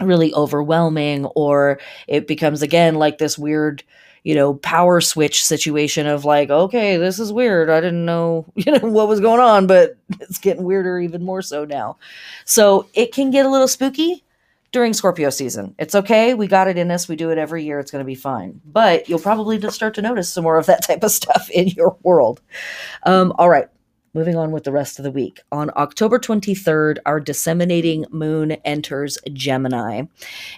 really 0.00 0.34
overwhelming 0.34 1.26
or 1.26 1.78
it 2.08 2.26
becomes 2.26 2.62
again 2.62 2.96
like 2.96 3.18
this 3.18 3.38
weird 3.38 3.82
you 4.24 4.34
know 4.34 4.54
power 4.54 5.00
switch 5.00 5.44
situation 5.44 6.06
of 6.06 6.24
like 6.24 6.50
okay 6.50 6.96
this 6.96 7.18
is 7.18 7.32
weird. 7.32 7.70
I 7.70 7.80
didn't 7.80 8.04
know 8.04 8.46
you 8.56 8.72
know 8.72 8.88
what 8.88 9.08
was 9.08 9.20
going 9.20 9.40
on 9.40 9.66
but 9.66 9.96
it's 10.20 10.38
getting 10.38 10.64
weirder 10.64 10.98
even 10.98 11.22
more 11.22 11.42
so 11.42 11.64
now. 11.64 11.96
So 12.44 12.88
it 12.94 13.12
can 13.12 13.30
get 13.30 13.46
a 13.46 13.50
little 13.50 13.68
spooky 13.68 14.23
during 14.74 14.92
Scorpio 14.92 15.30
season. 15.30 15.74
It's 15.78 15.94
okay. 15.94 16.34
We 16.34 16.48
got 16.48 16.68
it 16.68 16.76
in 16.76 16.90
us. 16.90 17.08
We 17.08 17.16
do 17.16 17.30
it 17.30 17.38
every 17.38 17.64
year. 17.64 17.78
It's 17.78 17.92
going 17.92 18.04
to 18.04 18.06
be 18.06 18.16
fine. 18.16 18.60
But 18.66 19.08
you'll 19.08 19.20
probably 19.20 19.56
just 19.56 19.76
start 19.76 19.94
to 19.94 20.02
notice 20.02 20.30
some 20.30 20.44
more 20.44 20.58
of 20.58 20.66
that 20.66 20.82
type 20.86 21.02
of 21.02 21.12
stuff 21.12 21.48
in 21.48 21.68
your 21.68 21.96
world. 22.02 22.42
Um, 23.04 23.32
all 23.38 23.48
right. 23.48 23.68
Moving 24.14 24.36
on 24.36 24.52
with 24.52 24.62
the 24.62 24.70
rest 24.70 24.98
of 24.98 25.02
the 25.02 25.10
week. 25.10 25.40
On 25.50 25.70
October 25.74 26.20
23rd, 26.20 26.98
our 27.04 27.18
disseminating 27.18 28.04
moon 28.10 28.52
enters 28.64 29.18
Gemini. 29.32 30.02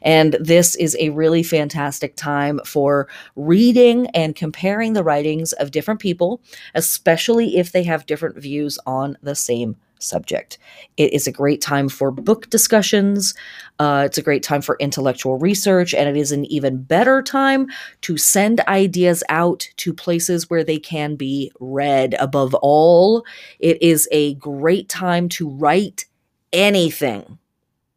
And 0.03 0.37
this 0.41 0.75
is 0.75 0.95
a 1.01 1.09
really 1.11 1.43
fantastic 1.43 2.17
time 2.17 2.61
for 2.67 3.09
reading 3.35 4.09
and 4.09 4.37
comparing 4.37 4.93
the 4.93 5.05
writings 5.05 5.55
of 5.55 5.71
different 5.71 6.01
people, 6.01 6.43
especially 6.75 7.57
if 7.57 7.73
they 7.73 7.85
have 7.85 8.05
different 8.05 8.37
views 8.37 8.79
on 8.85 9.17
the 9.23 9.35
same 9.35 9.77
subject. 9.99 10.59
It 10.97 11.13
is 11.13 11.27
a 11.27 11.33
great 11.33 11.61
time 11.61 11.89
for 11.89 12.11
book 12.11 12.49
discussions. 12.51 13.35
Uh, 13.79 14.05
it's 14.07 14.19
a 14.19 14.23
great 14.23 14.43
time 14.43 14.63
for 14.63 14.77
intellectual 14.81 15.39
research, 15.39 15.95
and 15.95 16.09
it 16.09 16.17
is 16.17 16.33
an 16.33 16.45
even 16.47 16.83
better 16.83 17.23
time 17.23 17.69
to 18.03 18.17
send 18.17 18.61
ideas 18.63 19.23
out 19.29 19.69
to 19.77 19.93
places 19.93 20.49
where 20.49 20.65
they 20.65 20.79
can 20.79 21.17
be 21.17 21.53
read. 21.61 22.15
Above 22.19 22.55
all, 22.55 23.25
it 23.59 23.81
is 23.83 24.09
a 24.13 24.35
great 24.35 24.89
time 24.89 25.29
to 25.31 25.49
write 25.49 26.05
anything. 26.53 27.39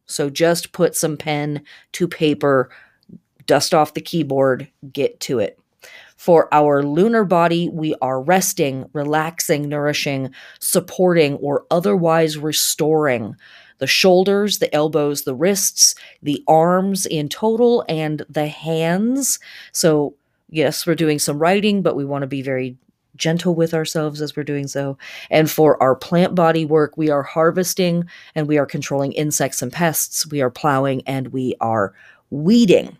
So 0.06 0.28
just 0.28 0.72
put 0.72 0.96
some 0.96 1.16
pen 1.16 1.62
to 1.92 2.08
paper, 2.08 2.70
dust 3.46 3.72
off 3.72 3.94
the 3.94 4.00
keyboard, 4.00 4.68
get 4.92 5.20
to 5.20 5.38
it. 5.38 5.58
For 6.20 6.52
our 6.52 6.82
lunar 6.82 7.24
body, 7.24 7.70
we 7.70 7.94
are 8.02 8.20
resting, 8.20 8.84
relaxing, 8.92 9.70
nourishing, 9.70 10.34
supporting, 10.58 11.36
or 11.36 11.64
otherwise 11.70 12.36
restoring 12.36 13.36
the 13.78 13.86
shoulders, 13.86 14.58
the 14.58 14.72
elbows, 14.74 15.22
the 15.22 15.34
wrists, 15.34 15.94
the 16.22 16.44
arms 16.46 17.06
in 17.06 17.30
total, 17.30 17.86
and 17.88 18.22
the 18.28 18.48
hands. 18.48 19.38
So, 19.72 20.14
yes, 20.50 20.86
we're 20.86 20.94
doing 20.94 21.18
some 21.18 21.38
writing, 21.38 21.80
but 21.80 21.96
we 21.96 22.04
want 22.04 22.20
to 22.20 22.26
be 22.26 22.42
very 22.42 22.76
gentle 23.16 23.54
with 23.54 23.72
ourselves 23.72 24.20
as 24.20 24.36
we're 24.36 24.42
doing 24.42 24.68
so. 24.68 24.98
And 25.30 25.50
for 25.50 25.82
our 25.82 25.96
plant 25.96 26.34
body 26.34 26.66
work, 26.66 26.98
we 26.98 27.08
are 27.08 27.22
harvesting 27.22 28.04
and 28.34 28.46
we 28.46 28.58
are 28.58 28.66
controlling 28.66 29.12
insects 29.12 29.62
and 29.62 29.72
pests. 29.72 30.26
We 30.26 30.42
are 30.42 30.50
plowing 30.50 31.00
and 31.06 31.28
we 31.28 31.54
are 31.62 31.94
weeding 32.28 32.98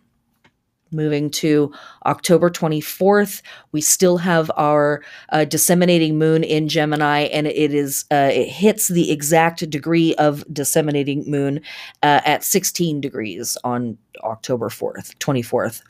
moving 0.92 1.30
to 1.30 1.72
October 2.06 2.50
24th. 2.50 3.42
We 3.72 3.80
still 3.80 4.18
have 4.18 4.50
our 4.56 5.02
uh, 5.30 5.44
disseminating 5.44 6.18
moon 6.18 6.44
in 6.44 6.68
Gemini, 6.68 7.22
and 7.22 7.46
it 7.46 7.72
is 7.74 8.04
uh, 8.10 8.30
it 8.32 8.48
hits 8.48 8.88
the 8.88 9.10
exact 9.10 9.68
degree 9.70 10.14
of 10.16 10.44
disseminating 10.52 11.30
moon 11.30 11.60
uh, 12.02 12.20
at 12.24 12.44
16 12.44 13.00
degrees 13.00 13.56
on 13.64 13.98
October 14.22 14.68
4th, 14.68 15.16
24th. 15.18 15.82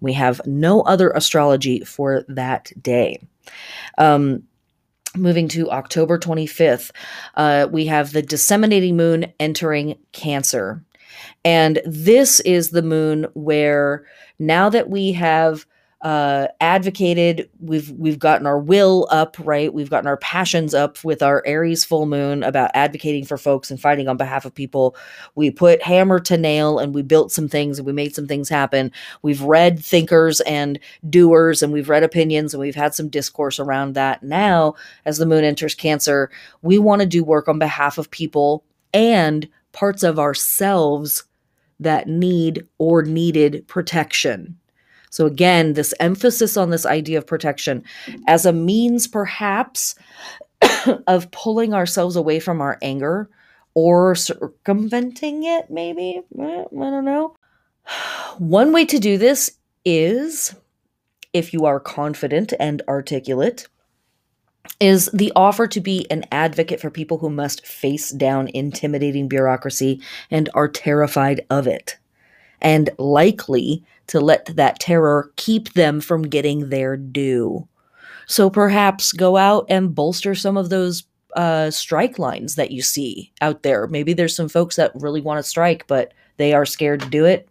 We 0.00 0.12
have 0.12 0.40
no 0.46 0.82
other 0.82 1.10
astrology 1.10 1.80
for 1.80 2.24
that 2.28 2.72
day. 2.80 3.26
Um, 3.96 4.44
moving 5.16 5.48
to 5.48 5.70
October 5.70 6.18
25th, 6.18 6.90
uh, 7.34 7.66
we 7.70 7.86
have 7.86 8.12
the 8.12 8.22
disseminating 8.22 8.96
moon 8.96 9.32
entering 9.40 9.98
Cancer. 10.12 10.84
And 11.44 11.80
this 11.84 12.40
is 12.40 12.70
the 12.70 12.82
moon 12.82 13.26
where 13.34 14.06
now 14.38 14.68
that 14.68 14.90
we 14.90 15.12
have 15.12 15.66
uh, 16.02 16.46
advocated 16.60 17.50
we've 17.58 17.90
we've 17.90 18.20
gotten 18.20 18.46
our 18.46 18.60
will 18.60 19.08
up 19.10 19.36
right? 19.40 19.74
We've 19.74 19.90
gotten 19.90 20.06
our 20.06 20.16
passions 20.18 20.72
up 20.72 21.02
with 21.02 21.22
our 21.22 21.42
aries 21.44 21.84
full 21.84 22.06
moon 22.06 22.44
about 22.44 22.70
advocating 22.74 23.24
for 23.24 23.36
folks 23.36 23.68
and 23.68 23.80
fighting 23.80 24.06
on 24.06 24.16
behalf 24.16 24.44
of 24.44 24.54
people. 24.54 24.94
We 25.34 25.50
put 25.50 25.82
hammer 25.82 26.20
to 26.20 26.36
nail 26.36 26.78
and 26.78 26.94
we 26.94 27.02
built 27.02 27.32
some 27.32 27.48
things 27.48 27.78
and 27.78 27.86
we 27.86 27.92
made 27.92 28.14
some 28.14 28.28
things 28.28 28.48
happen. 28.48 28.92
We've 29.22 29.42
read 29.42 29.80
thinkers 29.80 30.40
and 30.42 30.78
doers 31.10 31.64
and 31.64 31.72
we've 31.72 31.88
read 31.88 32.04
opinions 32.04 32.54
and 32.54 32.60
we've 32.60 32.76
had 32.76 32.94
some 32.94 33.08
discourse 33.08 33.58
around 33.58 33.94
that. 33.94 34.22
Now 34.22 34.76
as 35.04 35.18
the 35.18 35.26
moon 35.26 35.42
enters 35.42 35.74
cancer 35.74 36.30
we 36.62 36.78
want 36.78 37.00
to 37.00 37.06
do 37.06 37.24
work 37.24 37.48
on 37.48 37.58
behalf 37.58 37.98
of 37.98 38.10
people 38.10 38.62
and 38.94 39.48
parts 39.78 40.02
of 40.02 40.18
ourselves 40.18 41.22
that 41.78 42.08
need 42.08 42.66
or 42.78 43.02
needed 43.02 43.64
protection. 43.68 44.58
So, 45.10 45.24
again, 45.24 45.74
this 45.74 45.94
emphasis 46.00 46.56
on 46.56 46.70
this 46.70 46.84
idea 46.84 47.18
of 47.18 47.26
protection 47.28 47.84
as 48.26 48.44
a 48.44 48.52
means 48.52 49.06
perhaps 49.06 49.94
of 51.06 51.30
pulling 51.30 51.74
ourselves 51.74 52.16
away 52.16 52.40
from 52.40 52.60
our 52.60 52.76
anger 52.82 53.30
or 53.74 54.16
circumventing 54.16 55.44
it, 55.44 55.70
maybe. 55.70 56.22
I 56.36 56.64
don't 56.72 57.04
know. 57.04 57.36
One 58.38 58.72
way 58.72 58.84
to 58.86 58.98
do 58.98 59.16
this 59.16 59.58
is 59.84 60.56
if 61.32 61.52
you 61.52 61.66
are 61.66 61.78
confident 61.78 62.52
and 62.58 62.82
articulate 62.88 63.68
is 64.80 65.06
the 65.12 65.32
offer 65.34 65.66
to 65.66 65.80
be 65.80 66.06
an 66.10 66.24
advocate 66.30 66.80
for 66.80 66.90
people 66.90 67.18
who 67.18 67.30
must 67.30 67.66
face 67.66 68.10
down 68.10 68.48
intimidating 68.48 69.28
bureaucracy 69.28 70.00
and 70.30 70.48
are 70.54 70.68
terrified 70.68 71.44
of 71.50 71.66
it, 71.66 71.96
and 72.60 72.90
likely 72.98 73.84
to 74.06 74.20
let 74.20 74.46
that 74.56 74.78
terror 74.78 75.32
keep 75.36 75.72
them 75.72 76.00
from 76.00 76.22
getting 76.22 76.68
their 76.68 76.96
due. 76.96 77.66
So 78.26 78.50
perhaps 78.50 79.12
go 79.12 79.36
out 79.36 79.66
and 79.68 79.94
bolster 79.94 80.34
some 80.34 80.56
of 80.56 80.68
those 80.68 81.04
uh, 81.34 81.70
strike 81.70 82.18
lines 82.18 82.54
that 82.54 82.70
you 82.70 82.82
see 82.82 83.32
out 83.40 83.62
there. 83.62 83.86
Maybe 83.86 84.12
there's 84.12 84.36
some 84.36 84.48
folks 84.48 84.76
that 84.76 84.92
really 84.94 85.20
want 85.20 85.38
to 85.38 85.48
strike, 85.48 85.86
but 85.86 86.12
they 86.36 86.52
are 86.52 86.66
scared 86.66 87.00
to 87.00 87.08
do 87.08 87.24
it 87.24 87.48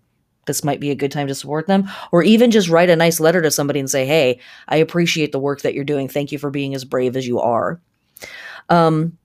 this 0.48 0.64
might 0.64 0.80
be 0.80 0.90
a 0.90 0.96
good 0.96 1.12
time 1.12 1.28
to 1.28 1.36
support 1.36 1.68
them 1.68 1.88
or 2.12 2.24
even 2.24 2.50
just 2.50 2.70
write 2.70 2.90
a 2.90 2.96
nice 2.96 3.20
letter 3.20 3.42
to 3.42 3.52
somebody 3.52 3.80
and 3.80 3.90
say 3.90 4.06
hey 4.06 4.40
i 4.68 4.78
appreciate 4.78 5.32
the 5.32 5.40
work 5.40 5.62
that 5.62 5.74
you're 5.74 5.84
doing. 5.84 6.08
Thank 6.08 6.32
you 6.32 6.40
for 6.40 6.50
being 6.50 6.76
as 6.76 6.86
brave 6.86 7.16
as 7.16 7.28
you 7.28 7.40
are. 7.40 7.80
Um, 8.70 9.18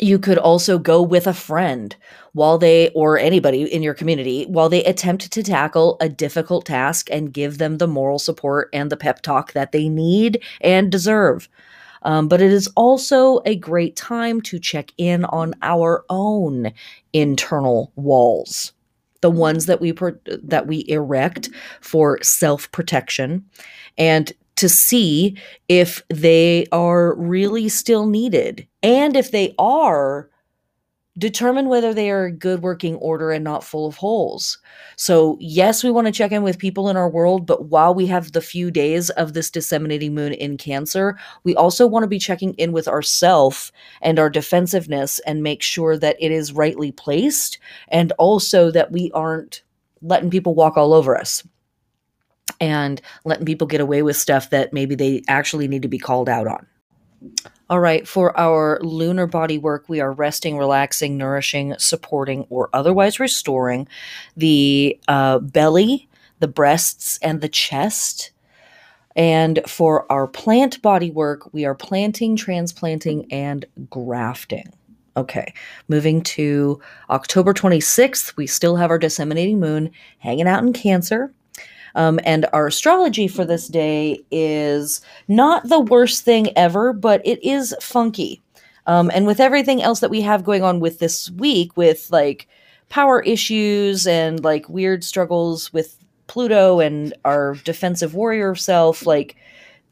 you 0.00 0.18
could 0.18 0.38
also 0.38 0.78
go 0.78 1.00
with 1.00 1.26
a 1.26 1.34
friend 1.34 1.94
while 2.32 2.58
they 2.58 2.90
or 2.90 3.16
anybody 3.16 3.62
in 3.62 3.82
your 3.82 3.94
community 3.94 4.44
while 4.46 4.68
they 4.68 4.82
attempt 4.84 5.30
to 5.30 5.42
tackle 5.42 5.96
a 6.00 6.08
difficult 6.08 6.66
task 6.66 7.08
and 7.12 7.32
give 7.32 7.58
them 7.58 7.78
the 7.78 7.86
moral 7.86 8.18
support 8.18 8.68
and 8.72 8.90
the 8.90 8.96
pep 8.96 9.22
talk 9.22 9.52
that 9.52 9.70
they 9.70 9.88
need 9.88 10.42
and 10.60 10.90
deserve. 10.90 11.48
Um, 12.02 12.28
but 12.28 12.42
it 12.42 12.50
is 12.52 12.68
also 12.76 13.40
a 13.46 13.54
great 13.54 13.94
time 13.94 14.40
to 14.42 14.58
check 14.58 14.92
in 14.98 15.24
on 15.26 15.54
our 15.62 16.04
own 16.10 16.72
internal 17.12 17.92
walls 17.94 18.72
the 19.24 19.30
ones 19.30 19.64
that 19.64 19.80
we 19.80 19.90
that 20.26 20.66
we 20.66 20.84
erect 20.86 21.48
for 21.80 22.22
self-protection 22.22 23.42
and 23.96 24.34
to 24.56 24.68
see 24.68 25.34
if 25.66 26.02
they 26.10 26.66
are 26.72 27.14
really 27.14 27.70
still 27.70 28.04
needed. 28.04 28.68
And 28.82 29.16
if 29.16 29.30
they 29.30 29.54
are, 29.58 30.28
determine 31.16 31.68
whether 31.68 31.94
they 31.94 32.10
are 32.10 32.24
a 32.24 32.32
good 32.32 32.62
working 32.62 32.96
order 32.96 33.30
and 33.30 33.44
not 33.44 33.62
full 33.62 33.86
of 33.86 33.96
holes. 33.96 34.58
So, 34.96 35.36
yes, 35.40 35.84
we 35.84 35.90
want 35.90 36.06
to 36.06 36.12
check 36.12 36.32
in 36.32 36.42
with 36.42 36.58
people 36.58 36.88
in 36.88 36.96
our 36.96 37.08
world, 37.08 37.46
but 37.46 37.66
while 37.66 37.94
we 37.94 38.06
have 38.06 38.32
the 38.32 38.40
few 38.40 38.70
days 38.70 39.10
of 39.10 39.32
this 39.32 39.50
disseminating 39.50 40.14
moon 40.14 40.32
in 40.32 40.56
Cancer, 40.56 41.16
we 41.44 41.54
also 41.54 41.86
want 41.86 42.02
to 42.02 42.08
be 42.08 42.18
checking 42.18 42.54
in 42.54 42.72
with 42.72 42.88
ourself 42.88 43.70
and 44.02 44.18
our 44.18 44.28
defensiveness 44.28 45.20
and 45.20 45.42
make 45.42 45.62
sure 45.62 45.96
that 45.96 46.16
it 46.18 46.32
is 46.32 46.52
rightly 46.52 46.90
placed 46.90 47.58
and 47.88 48.12
also 48.18 48.70
that 48.72 48.90
we 48.90 49.10
aren't 49.12 49.62
letting 50.02 50.30
people 50.30 50.54
walk 50.54 50.76
all 50.76 50.92
over 50.92 51.16
us 51.16 51.46
and 52.60 53.00
letting 53.24 53.46
people 53.46 53.66
get 53.66 53.80
away 53.80 54.02
with 54.02 54.16
stuff 54.16 54.50
that 54.50 54.72
maybe 54.72 54.94
they 54.94 55.22
actually 55.28 55.68
need 55.68 55.82
to 55.82 55.88
be 55.88 55.98
called 55.98 56.28
out 56.28 56.46
on. 56.46 56.66
All 57.70 57.80
right, 57.80 58.06
for 58.06 58.38
our 58.38 58.78
lunar 58.82 59.26
body 59.26 59.56
work, 59.56 59.88
we 59.88 60.00
are 60.00 60.12
resting, 60.12 60.58
relaxing, 60.58 61.16
nourishing, 61.16 61.74
supporting, 61.78 62.44
or 62.50 62.68
otherwise 62.74 63.18
restoring 63.18 63.88
the 64.36 65.00
uh, 65.08 65.38
belly, 65.38 66.06
the 66.40 66.48
breasts, 66.48 67.18
and 67.22 67.40
the 67.40 67.48
chest. 67.48 68.32
And 69.16 69.60
for 69.66 70.10
our 70.12 70.26
plant 70.26 70.82
body 70.82 71.10
work, 71.10 71.54
we 71.54 71.64
are 71.64 71.74
planting, 71.74 72.36
transplanting, 72.36 73.32
and 73.32 73.64
grafting. 73.88 74.70
Okay, 75.16 75.54
moving 75.88 76.20
to 76.22 76.80
October 77.08 77.54
26th, 77.54 78.36
we 78.36 78.46
still 78.46 78.76
have 78.76 78.90
our 78.90 78.98
disseminating 78.98 79.58
moon 79.58 79.90
hanging 80.18 80.48
out 80.48 80.62
in 80.62 80.74
Cancer. 80.74 81.32
Um, 81.94 82.18
and 82.24 82.46
our 82.52 82.66
astrology 82.66 83.28
for 83.28 83.44
this 83.44 83.68
day 83.68 84.20
is 84.30 85.00
not 85.28 85.68
the 85.68 85.80
worst 85.80 86.24
thing 86.24 86.56
ever, 86.56 86.92
but 86.92 87.20
it 87.24 87.42
is 87.44 87.74
funky. 87.80 88.42
Um, 88.86 89.10
and 89.14 89.26
with 89.26 89.40
everything 89.40 89.82
else 89.82 90.00
that 90.00 90.10
we 90.10 90.20
have 90.22 90.44
going 90.44 90.62
on 90.62 90.80
with 90.80 90.98
this 90.98 91.30
week, 91.32 91.76
with 91.76 92.08
like 92.10 92.48
power 92.88 93.20
issues 93.22 94.06
and 94.06 94.42
like 94.44 94.68
weird 94.68 95.04
struggles 95.04 95.72
with 95.72 95.96
Pluto 96.26 96.80
and 96.80 97.14
our 97.24 97.54
defensive 97.64 98.14
warrior 98.14 98.54
self, 98.54 99.06
like 99.06 99.36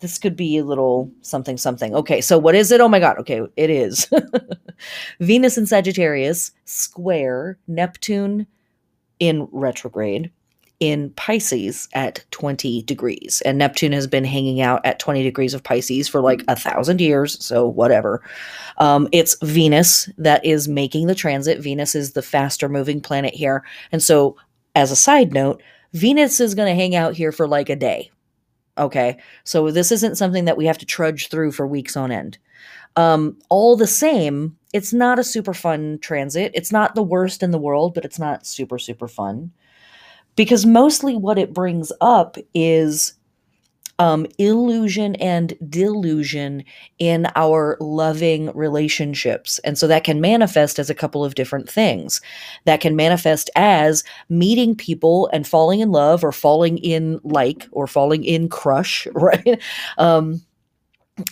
this 0.00 0.18
could 0.18 0.36
be 0.36 0.58
a 0.58 0.64
little 0.64 1.10
something 1.22 1.56
something. 1.56 1.94
Okay, 1.94 2.20
so 2.20 2.36
what 2.36 2.54
is 2.54 2.70
it? 2.72 2.80
Oh 2.80 2.88
my 2.88 2.98
god. 2.98 3.18
Okay, 3.18 3.42
it 3.56 3.70
is 3.70 4.10
Venus 5.20 5.56
in 5.56 5.66
Sagittarius 5.66 6.50
square 6.64 7.58
Neptune 7.68 8.46
in 9.20 9.48
retrograde 9.52 10.30
in 10.82 11.10
Pisces 11.10 11.88
at 11.92 12.24
20 12.32 12.82
degrees. 12.82 13.40
And 13.44 13.56
Neptune 13.56 13.92
has 13.92 14.08
been 14.08 14.24
hanging 14.24 14.60
out 14.60 14.84
at 14.84 14.98
20 14.98 15.22
degrees 15.22 15.54
of 15.54 15.62
Pisces 15.62 16.08
for 16.08 16.20
like 16.20 16.42
a 16.48 16.56
thousand 16.56 17.00
years. 17.00 17.42
So, 17.42 17.68
whatever. 17.68 18.20
Um, 18.78 19.08
it's 19.12 19.36
Venus 19.44 20.10
that 20.18 20.44
is 20.44 20.66
making 20.66 21.06
the 21.06 21.14
transit. 21.14 21.60
Venus 21.60 21.94
is 21.94 22.14
the 22.14 22.20
faster 22.20 22.68
moving 22.68 23.00
planet 23.00 23.32
here. 23.32 23.62
And 23.92 24.02
so, 24.02 24.36
as 24.74 24.90
a 24.90 24.96
side 24.96 25.32
note, 25.32 25.62
Venus 25.92 26.40
is 26.40 26.56
going 26.56 26.68
to 26.68 26.74
hang 26.74 26.96
out 26.96 27.14
here 27.14 27.30
for 27.30 27.46
like 27.46 27.68
a 27.68 27.76
day. 27.76 28.10
Okay. 28.76 29.18
So, 29.44 29.70
this 29.70 29.92
isn't 29.92 30.18
something 30.18 30.46
that 30.46 30.56
we 30.56 30.66
have 30.66 30.78
to 30.78 30.86
trudge 30.86 31.28
through 31.28 31.52
for 31.52 31.64
weeks 31.64 31.96
on 31.96 32.10
end. 32.10 32.38
Um, 32.96 33.38
all 33.50 33.76
the 33.76 33.86
same, 33.86 34.56
it's 34.72 34.92
not 34.92 35.20
a 35.20 35.24
super 35.24 35.54
fun 35.54 36.00
transit. 36.00 36.50
It's 36.56 36.72
not 36.72 36.96
the 36.96 37.04
worst 37.04 37.44
in 37.44 37.52
the 37.52 37.58
world, 37.58 37.94
but 37.94 38.04
it's 38.04 38.18
not 38.18 38.48
super, 38.48 38.80
super 38.80 39.06
fun 39.06 39.52
because 40.36 40.66
mostly 40.66 41.16
what 41.16 41.38
it 41.38 41.52
brings 41.52 41.92
up 42.00 42.36
is 42.54 43.14
um, 43.98 44.26
illusion 44.38 45.14
and 45.16 45.54
delusion 45.68 46.64
in 46.98 47.28
our 47.36 47.76
loving 47.80 48.50
relationships. 48.52 49.60
And 49.60 49.78
so 49.78 49.86
that 49.86 50.04
can 50.04 50.20
manifest 50.20 50.78
as 50.78 50.90
a 50.90 50.94
couple 50.94 51.24
of 51.24 51.34
different 51.34 51.70
things. 51.70 52.20
That 52.64 52.80
can 52.80 52.96
manifest 52.96 53.50
as 53.54 54.02
meeting 54.28 54.74
people 54.74 55.28
and 55.32 55.46
falling 55.46 55.80
in 55.80 55.92
love 55.92 56.24
or 56.24 56.32
falling 56.32 56.78
in 56.78 57.20
like 57.22 57.68
or 57.70 57.86
falling 57.86 58.24
in 58.24 58.48
crush, 58.48 59.06
right? 59.12 59.60
Um, 59.98 60.42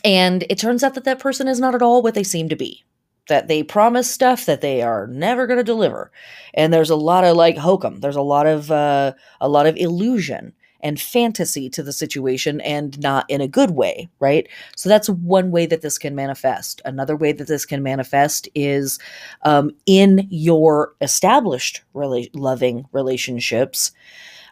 and 0.05 0.45
it 0.51 0.59
turns 0.59 0.85
out 0.85 0.95
that 0.95 1.05
that 1.05 1.19
person 1.19 1.49
is 1.49 1.59
not 1.59 1.75
at 1.75 1.83
all 1.83 2.03
what 2.03 2.15
they 2.15 2.23
seem 2.23 2.49
to 2.51 2.57
be 2.57 2.85
that 3.31 3.49
they 3.49 3.63
promise 3.63 4.11
stuff 4.11 4.45
that 4.45 4.61
they 4.61 4.83
are 4.83 5.07
never 5.07 5.47
going 5.47 5.57
to 5.57 5.65
deliver. 5.65 6.13
And 6.53 6.73
there's 6.73 6.91
a 6.91 6.97
lot 6.97 7.25
of 7.25 7.37
like 7.37 7.57
hokum. 7.57 8.01
There's 8.01 8.17
a 8.17 8.23
lot 8.23 8.47
of 8.47 8.71
uh, 8.71 9.15
a 9.41 9.49
lot 9.49 9.67
of 9.67 9.77
illusion 9.79 10.53
and 10.83 11.01
fantasy 11.01 11.69
to 11.71 11.83
the 11.83 11.93
situation 11.93 12.61
and 12.63 12.99
not 13.01 13.27
in 13.29 13.41
a 13.41 13.49
good 13.49 13.73
way 13.73 14.09
right? 14.19 14.49
So 14.77 14.89
that's 14.89 15.11
one 15.11 15.51
way 15.51 15.67
that 15.67 15.83
this 15.83 15.99
can 15.99 16.15
manifest. 16.15 16.81
Another 16.85 17.17
way 17.17 17.33
that 17.33 17.49
this 17.49 17.67
can 17.67 17.83
manifest 17.83 18.49
is 18.55 18.99
um, 19.43 19.71
in 19.87 20.27
your 20.31 20.95
established 21.01 21.83
rela- 21.95 22.31
loving 22.35 22.87
relationships 22.93 23.93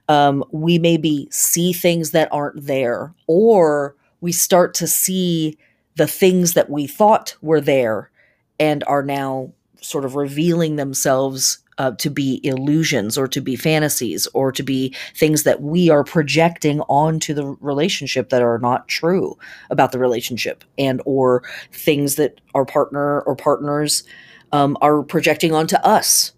um, 0.09 0.43
we 0.53 0.79
maybe 0.79 1.29
see 1.31 1.73
things 1.73 2.13
that 2.13 2.33
aren't 2.33 2.67
there 2.67 3.15
or 3.27 3.95
we 4.21 4.33
start 4.33 4.75
to 4.75 4.87
see 4.87 5.59
the 5.97 6.07
things 6.07 6.55
that 6.55 6.71
we 6.71 6.87
thought 6.87 7.37
were 7.43 7.61
there 7.61 8.11
and 8.59 8.85
are 8.85 9.03
now 9.03 9.53
sort 9.81 10.05
of 10.05 10.17
revealing 10.17 10.77
themselves 10.77 11.59
uh, 11.79 11.93
to 11.93 12.11
be 12.11 12.41
illusions 12.45 13.17
or 13.17 13.29
to 13.29 13.41
be 13.41 13.55
fantasies 13.55 14.27
or 14.35 14.51
to 14.51 14.63
be 14.63 14.95
things 15.15 15.45
that 15.45 15.63
we 15.63 15.89
are 15.89 16.03
projecting 16.03 16.81
onto 16.83 17.33
the 17.33 17.47
relationship 17.61 18.31
that 18.31 18.43
are 18.43 18.59
not 18.59 18.89
true 18.89 19.39
about 19.71 19.93
the 19.93 19.99
relationship 19.99 20.65
and 20.77 21.01
or 21.05 21.45
things 21.73 22.17
that 22.17 22.41
our 22.55 22.65
partner 22.65 23.21
or 23.21 23.37
partners 23.37 24.03
um, 24.51 24.77
are 24.81 25.03
projecting 25.03 25.55
onto 25.55 25.77
us 25.77 26.33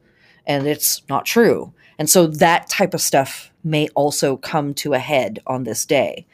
and 0.46 0.66
it's 0.66 1.02
not 1.08 1.24
true. 1.24 1.72
And 1.98 2.08
so 2.08 2.26
that 2.26 2.68
type 2.68 2.92
of 2.92 3.00
stuff 3.00 3.52
may 3.62 3.88
also 3.94 4.36
come 4.36 4.74
to 4.74 4.94
a 4.94 4.98
head 4.98 5.40
on 5.46 5.64
this 5.64 5.84
day. 5.84 6.26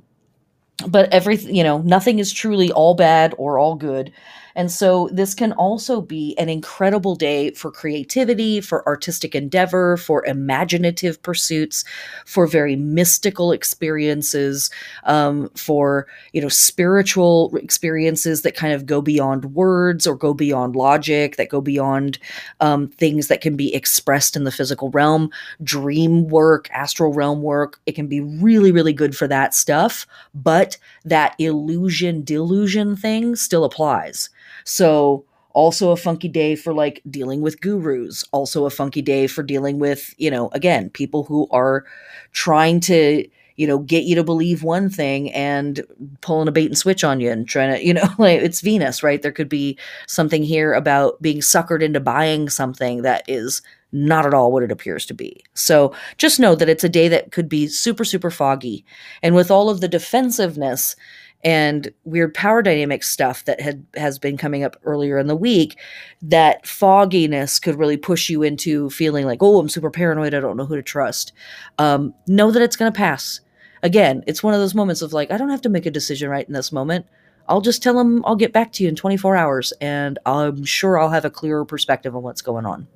But 0.87 1.13
everything 1.13 1.53
you 1.53 1.63
know 1.63 1.77
nothing 1.83 2.17
is 2.17 2.33
truly 2.33 2.71
all 2.71 2.95
bad 2.95 3.35
or 3.37 3.59
all 3.59 3.75
good 3.75 4.11
and 4.55 4.71
so 4.71 5.09
this 5.11 5.33
can 5.33 5.51
also 5.53 6.01
be 6.01 6.35
an 6.37 6.49
incredible 6.49 7.15
day 7.15 7.51
for 7.51 7.71
creativity, 7.71 8.61
for 8.61 8.87
artistic 8.87 9.35
endeavor, 9.35 9.97
for 9.97 10.25
imaginative 10.25 11.21
pursuits, 11.23 11.83
for 12.25 12.47
very 12.47 12.75
mystical 12.75 13.51
experiences, 13.51 14.69
um, 15.03 15.49
for 15.55 16.07
you 16.33 16.41
know 16.41 16.49
spiritual 16.49 17.55
experiences 17.57 18.41
that 18.41 18.55
kind 18.55 18.73
of 18.73 18.85
go 18.85 19.01
beyond 19.01 19.53
words 19.53 20.05
or 20.05 20.15
go 20.15 20.33
beyond 20.33 20.75
logic, 20.75 21.37
that 21.37 21.49
go 21.49 21.61
beyond 21.61 22.17
um, 22.59 22.87
things 22.87 23.27
that 23.27 23.41
can 23.41 23.55
be 23.55 23.73
expressed 23.73 24.35
in 24.35 24.43
the 24.43 24.51
physical 24.51 24.89
realm. 24.91 25.29
Dream 25.63 26.27
work, 26.27 26.69
astral 26.71 27.13
realm 27.13 27.41
work, 27.41 27.79
it 27.85 27.93
can 27.93 28.07
be 28.07 28.21
really, 28.21 28.71
really 28.71 28.93
good 28.93 29.15
for 29.15 29.27
that 29.27 29.53
stuff. 29.53 30.05
But 30.33 30.77
that 31.05 31.35
illusion 31.39 32.23
delusion 32.23 32.95
thing 32.95 33.35
still 33.35 33.63
applies. 33.63 34.29
So, 34.63 35.25
also 35.53 35.91
a 35.91 35.97
funky 35.97 36.27
day 36.27 36.55
for 36.55 36.73
like 36.73 37.01
dealing 37.09 37.41
with 37.41 37.61
gurus, 37.61 38.23
also 38.31 38.65
a 38.65 38.69
funky 38.69 39.01
day 39.01 39.27
for 39.27 39.43
dealing 39.43 39.79
with, 39.79 40.13
you 40.17 40.31
know, 40.31 40.49
again, 40.53 40.89
people 40.89 41.23
who 41.23 41.47
are 41.51 41.85
trying 42.31 42.79
to, 42.79 43.27
you 43.57 43.67
know, 43.67 43.79
get 43.79 44.05
you 44.05 44.15
to 44.15 44.23
believe 44.23 44.63
one 44.63 44.89
thing 44.89 45.31
and 45.33 45.81
pulling 46.21 46.47
a 46.47 46.51
bait 46.51 46.67
and 46.67 46.77
switch 46.77 47.03
on 47.03 47.19
you 47.19 47.29
and 47.29 47.47
trying 47.47 47.73
to, 47.73 47.85
you 47.85 47.93
know, 47.93 48.07
like 48.17 48.41
it's 48.41 48.61
Venus, 48.61 49.03
right? 49.03 49.21
There 49.21 49.31
could 49.31 49.49
be 49.49 49.77
something 50.07 50.43
here 50.43 50.73
about 50.73 51.21
being 51.21 51.39
suckered 51.39 51.81
into 51.81 51.99
buying 51.99 52.49
something 52.49 53.01
that 53.01 53.23
is 53.27 53.61
not 53.91 54.25
at 54.25 54.33
all 54.33 54.53
what 54.53 54.63
it 54.63 54.71
appears 54.71 55.05
to 55.05 55.13
be. 55.13 55.43
So 55.53 55.93
just 56.17 56.39
know 56.39 56.55
that 56.55 56.69
it's 56.69 56.85
a 56.85 56.89
day 56.89 57.09
that 57.09 57.33
could 57.33 57.49
be 57.49 57.67
super, 57.67 58.05
super 58.05 58.31
foggy. 58.31 58.85
And 59.21 59.35
with 59.35 59.51
all 59.51 59.69
of 59.69 59.81
the 59.81 59.89
defensiveness 59.89 60.95
and 61.43 61.91
weird 62.03 62.33
power 62.33 62.61
dynamic 62.61 63.03
stuff 63.03 63.45
that 63.45 63.59
had 63.59 63.85
has 63.95 64.19
been 64.19 64.37
coming 64.37 64.63
up 64.63 64.75
earlier 64.83 65.17
in 65.17 65.27
the 65.27 65.35
week 65.35 65.77
that 66.21 66.65
fogginess 66.65 67.59
could 67.59 67.77
really 67.77 67.97
push 67.97 68.29
you 68.29 68.43
into 68.43 68.89
feeling 68.89 69.25
like 69.25 69.41
oh 69.41 69.59
i'm 69.59 69.69
super 69.69 69.89
paranoid 69.89 70.33
i 70.33 70.39
don't 70.39 70.57
know 70.57 70.65
who 70.65 70.75
to 70.75 70.83
trust 70.83 71.33
um, 71.77 72.13
know 72.27 72.51
that 72.51 72.61
it's 72.61 72.75
going 72.75 72.91
to 72.91 72.97
pass 72.97 73.41
again 73.83 74.23
it's 74.27 74.43
one 74.43 74.53
of 74.53 74.59
those 74.59 74.75
moments 74.75 75.01
of 75.01 75.13
like 75.13 75.31
i 75.31 75.37
don't 75.37 75.49
have 75.49 75.61
to 75.61 75.69
make 75.69 75.85
a 75.85 75.91
decision 75.91 76.29
right 76.29 76.47
in 76.47 76.53
this 76.53 76.71
moment 76.71 77.05
I'll 77.47 77.59
just 77.59 77.83
tell 77.83 77.95
them 77.95 78.23
I'll 78.25 78.35
get 78.35 78.53
back 78.53 78.71
to 78.73 78.83
you 78.83 78.87
in 78.87 78.95
24 78.95 79.35
hours 79.35 79.73
and 79.81 80.17
I'm 80.25 80.63
sure 80.63 80.97
I'll 80.97 81.09
have 81.09 81.25
a 81.25 81.29
clearer 81.29 81.65
perspective 81.65 82.15
on 82.15 82.23
what's 82.23 82.41
going 82.41 82.65
on. 82.65 82.87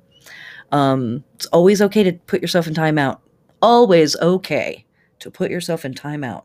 Um, 0.72 1.24
it's 1.34 1.46
always 1.46 1.82
okay 1.82 2.02
to 2.04 2.12
put 2.12 2.40
yourself 2.40 2.66
in 2.66 2.74
timeout. 2.74 3.18
Always 3.60 4.16
okay 4.16 4.86
to 5.20 5.30
put 5.30 5.50
yourself 5.50 5.84
in 5.84 5.94
timeout. 5.94 6.44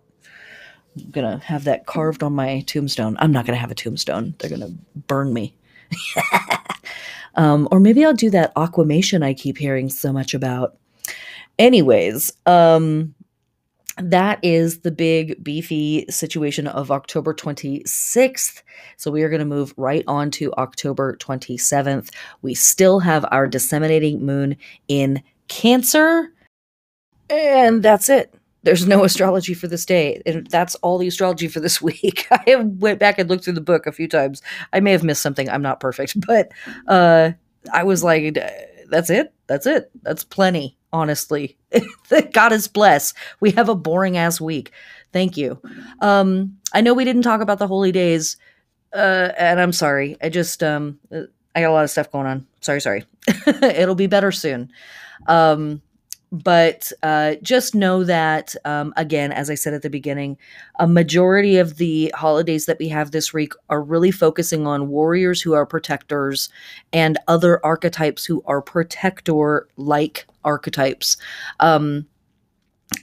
I'm 0.98 1.12
gonna 1.12 1.38
have 1.40 1.64
that 1.66 1.86
carved 1.86 2.24
on 2.24 2.34
my 2.34 2.62
tombstone. 2.62 3.16
I'm 3.20 3.32
not 3.32 3.46
gonna 3.46 3.58
have 3.58 3.72
a 3.72 3.76
tombstone. 3.76 4.36
They're 4.40 4.50
gonna 4.50 4.74
burn 5.08 5.34
me. 5.34 5.56
um, 7.36 7.68
or 7.72 7.80
maybe 7.80 8.06
I'll 8.06 8.14
do 8.14 8.30
that 8.32 8.52
aquamation 8.56 9.24
I 9.24 9.34
keep 9.34 9.58
hearing 9.58 9.90
so 9.90 10.12
much 10.12 10.34
about. 10.34 10.78
Anyways, 11.60 12.34
um, 12.46 13.14
that 13.98 14.40
is 14.42 14.80
the 14.80 14.92
big 14.92 15.44
beefy 15.44 16.06
situation 16.10 16.68
of 16.68 16.92
October 16.92 17.34
26th. 17.34 18.62
So 18.98 19.12
we 19.12 19.24
are 19.24 19.30
going 19.30 19.40
to 19.40 19.46
move 19.46 19.74
right 19.78 20.04
on 20.08 20.32
to 20.32 20.54
October 20.54 21.16
27th. 21.18 22.10
We 22.42 22.54
still 22.54 23.00
have 23.00 23.26
our 23.32 23.48
disseminating 23.48 24.26
moon 24.26 24.58
in 24.88 25.22
Cancer. 25.48 26.32
And 27.30 27.84
that's 27.84 28.10
it. 28.10 28.34
There's 28.64 28.88
no 28.88 29.04
astrology 29.04 29.54
for 29.54 29.68
this 29.68 29.86
day. 29.86 30.22
And 30.26 30.48
that's 30.48 30.76
all 30.76 30.98
the 30.98 31.08
astrology 31.08 31.48
for 31.48 31.60
this 31.60 31.82
week. 31.82 32.28
I 32.32 32.44
have 32.48 32.66
went 32.66 33.00
back 33.00 33.18
and 33.18 33.30
looked 33.30 33.44
through 33.44 33.54
the 33.54 33.62
book 33.62 33.88
a 33.88 33.92
few 33.92 34.08
times. 34.08 34.42
I 34.74 34.80
may 34.80 34.92
have 34.92 35.04
missed 35.04 35.22
something. 35.22 35.50
I'm 35.50 35.62
not 35.62 35.80
perfect, 35.80 36.20
but 36.28 36.52
uh 36.88 37.32
I 37.74 37.84
was 37.84 38.04
like 38.04 38.38
that's 38.90 39.10
it. 39.10 39.34
That's 39.48 39.66
it. 39.66 39.90
That's 40.04 40.24
plenty, 40.24 40.78
honestly. 40.92 41.58
God 42.34 42.52
is 42.52 42.68
bless. 42.68 43.14
We 43.40 43.52
have 43.52 43.70
a 43.70 43.76
boring 43.76 44.18
ass 44.18 44.42
week. 44.42 44.72
Thank 45.14 45.38
you. 45.38 45.60
Um, 46.02 46.58
I 46.74 46.82
know 46.82 46.94
we 46.94 47.06
didn't 47.06 47.22
talk 47.24 47.42
about 47.42 47.60
the 47.60 47.68
holy 47.68 47.92
days, 47.92 48.38
uh, 48.94 49.30
and 49.38 49.60
I'm 49.60 49.74
sorry. 49.74 50.18
I 50.22 50.30
just 50.30 50.62
um, 50.64 51.00
I 51.56 51.62
got 51.62 51.70
a 51.70 51.74
lot 51.74 51.84
of 51.84 51.90
stuff 51.90 52.12
going 52.12 52.28
on. 52.28 52.46
Sorry, 52.62 52.82
sorry. 52.82 53.06
It'll 53.48 53.96
be 53.96 54.08
better 54.08 54.32
soon. 54.32 54.72
Um, 55.28 55.82
but 56.32 56.92
uh, 57.04 57.36
just 57.42 57.76
know 57.76 58.04
that 58.04 58.56
um, 58.66 58.94
again 58.96 59.32
as 59.32 59.50
i 59.50 59.56
said 59.56 59.74
at 59.74 59.82
the 59.82 59.90
beginning 59.90 60.38
a 60.80 60.88
majority 60.88 61.58
of 61.58 61.78
the 61.78 62.12
holidays 62.16 62.66
that 62.66 62.80
we 62.80 62.88
have 62.88 63.12
this 63.12 63.34
week 63.34 63.54
are 63.70 63.82
really 63.82 64.12
focusing 64.12 64.66
on 64.66 64.88
warriors 64.88 65.42
who 65.42 65.54
are 65.54 65.66
protectors 65.66 66.50
and 66.94 67.18
other 67.28 67.64
archetypes 67.66 68.26
who 68.26 68.42
are 68.46 68.62
protector 68.62 69.68
like 69.78 70.26
archetypes. 70.44 71.18
Um, 71.60 72.08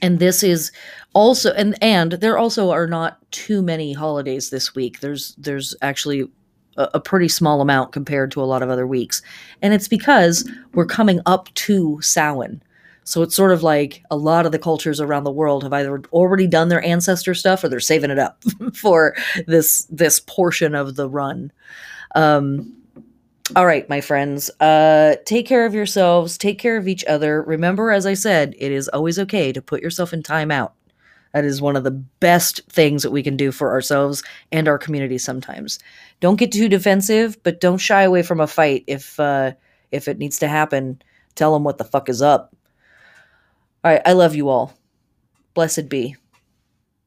and 0.01 0.19
this 0.19 0.43
is 0.43 0.71
also 1.13 1.51
and 1.53 1.75
and 1.81 2.13
there 2.13 2.37
also 2.37 2.69
are 2.69 2.87
not 2.87 3.19
too 3.31 3.61
many 3.61 3.93
holidays 3.93 4.49
this 4.49 4.75
week. 4.75 4.99
There's 4.99 5.35
there's 5.35 5.75
actually 5.81 6.29
a, 6.77 6.89
a 6.95 6.99
pretty 6.99 7.27
small 7.27 7.59
amount 7.59 7.91
compared 7.91 8.31
to 8.31 8.41
a 8.41 8.45
lot 8.45 8.61
of 8.61 8.69
other 8.69 8.85
weeks. 8.85 9.21
And 9.61 9.73
it's 9.73 9.87
because 9.87 10.49
we're 10.73 10.85
coming 10.85 11.21
up 11.25 11.51
to 11.55 11.99
Samhain 12.01 12.61
so 13.09 13.23
it's 13.23 13.35
sort 13.35 13.51
of 13.51 13.63
like 13.63 14.03
a 14.11 14.15
lot 14.15 14.45
of 14.45 14.51
the 14.51 14.59
cultures 14.59 15.01
around 15.01 15.23
the 15.23 15.31
world 15.31 15.63
have 15.63 15.73
either 15.73 15.99
already 16.13 16.45
done 16.45 16.69
their 16.69 16.85
ancestor 16.85 17.33
stuff 17.33 17.63
or 17.63 17.67
they're 17.67 17.79
saving 17.79 18.11
it 18.11 18.19
up 18.19 18.43
for 18.75 19.15
this 19.47 19.87
this 19.89 20.19
portion 20.19 20.75
of 20.75 20.95
the 20.95 21.09
run. 21.09 21.51
Um, 22.13 22.71
all 23.55 23.65
right, 23.65 23.89
my 23.89 23.99
friends, 23.99 24.51
uh, 24.59 25.15
take 25.25 25.47
care 25.47 25.65
of 25.65 25.73
yourselves, 25.73 26.37
take 26.37 26.59
care 26.59 26.77
of 26.77 26.87
each 26.87 27.03
other. 27.05 27.41
Remember, 27.41 27.89
as 27.89 28.05
I 28.05 28.13
said, 28.13 28.53
it 28.59 28.71
is 28.71 28.87
always 28.89 29.17
okay 29.17 29.51
to 29.53 29.61
put 29.61 29.81
yourself 29.81 30.13
in 30.13 30.21
timeout. 30.21 30.73
That 31.33 31.45
is 31.45 31.63
one 31.63 31.75
of 31.75 31.83
the 31.83 32.03
best 32.19 32.61
things 32.69 33.01
that 33.01 33.11
we 33.11 33.23
can 33.23 33.35
do 33.35 33.51
for 33.51 33.71
ourselves 33.71 34.21
and 34.51 34.67
our 34.67 34.77
community 34.77 35.17
sometimes. 35.17 35.79
Don't 36.19 36.35
get 36.35 36.51
too 36.51 36.69
defensive, 36.69 37.41
but 37.41 37.59
don't 37.59 37.79
shy 37.79 38.03
away 38.03 38.21
from 38.21 38.39
a 38.39 38.45
fight 38.45 38.83
if 38.85 39.19
uh, 39.19 39.53
if 39.89 40.07
it 40.07 40.19
needs 40.19 40.37
to 40.37 40.47
happen. 40.47 41.01
Tell 41.33 41.53
them 41.53 41.63
what 41.63 41.79
the 41.79 41.83
fuck 41.83 42.07
is 42.07 42.21
up. 42.21 42.53
All 43.83 43.91
right, 43.91 44.01
I 44.05 44.13
love 44.13 44.35
you 44.35 44.49
all. 44.49 44.73
Blessed 45.53 45.89
be. 45.89 46.15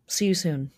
See 0.06 0.26
you 0.26 0.34
soon. 0.34 0.70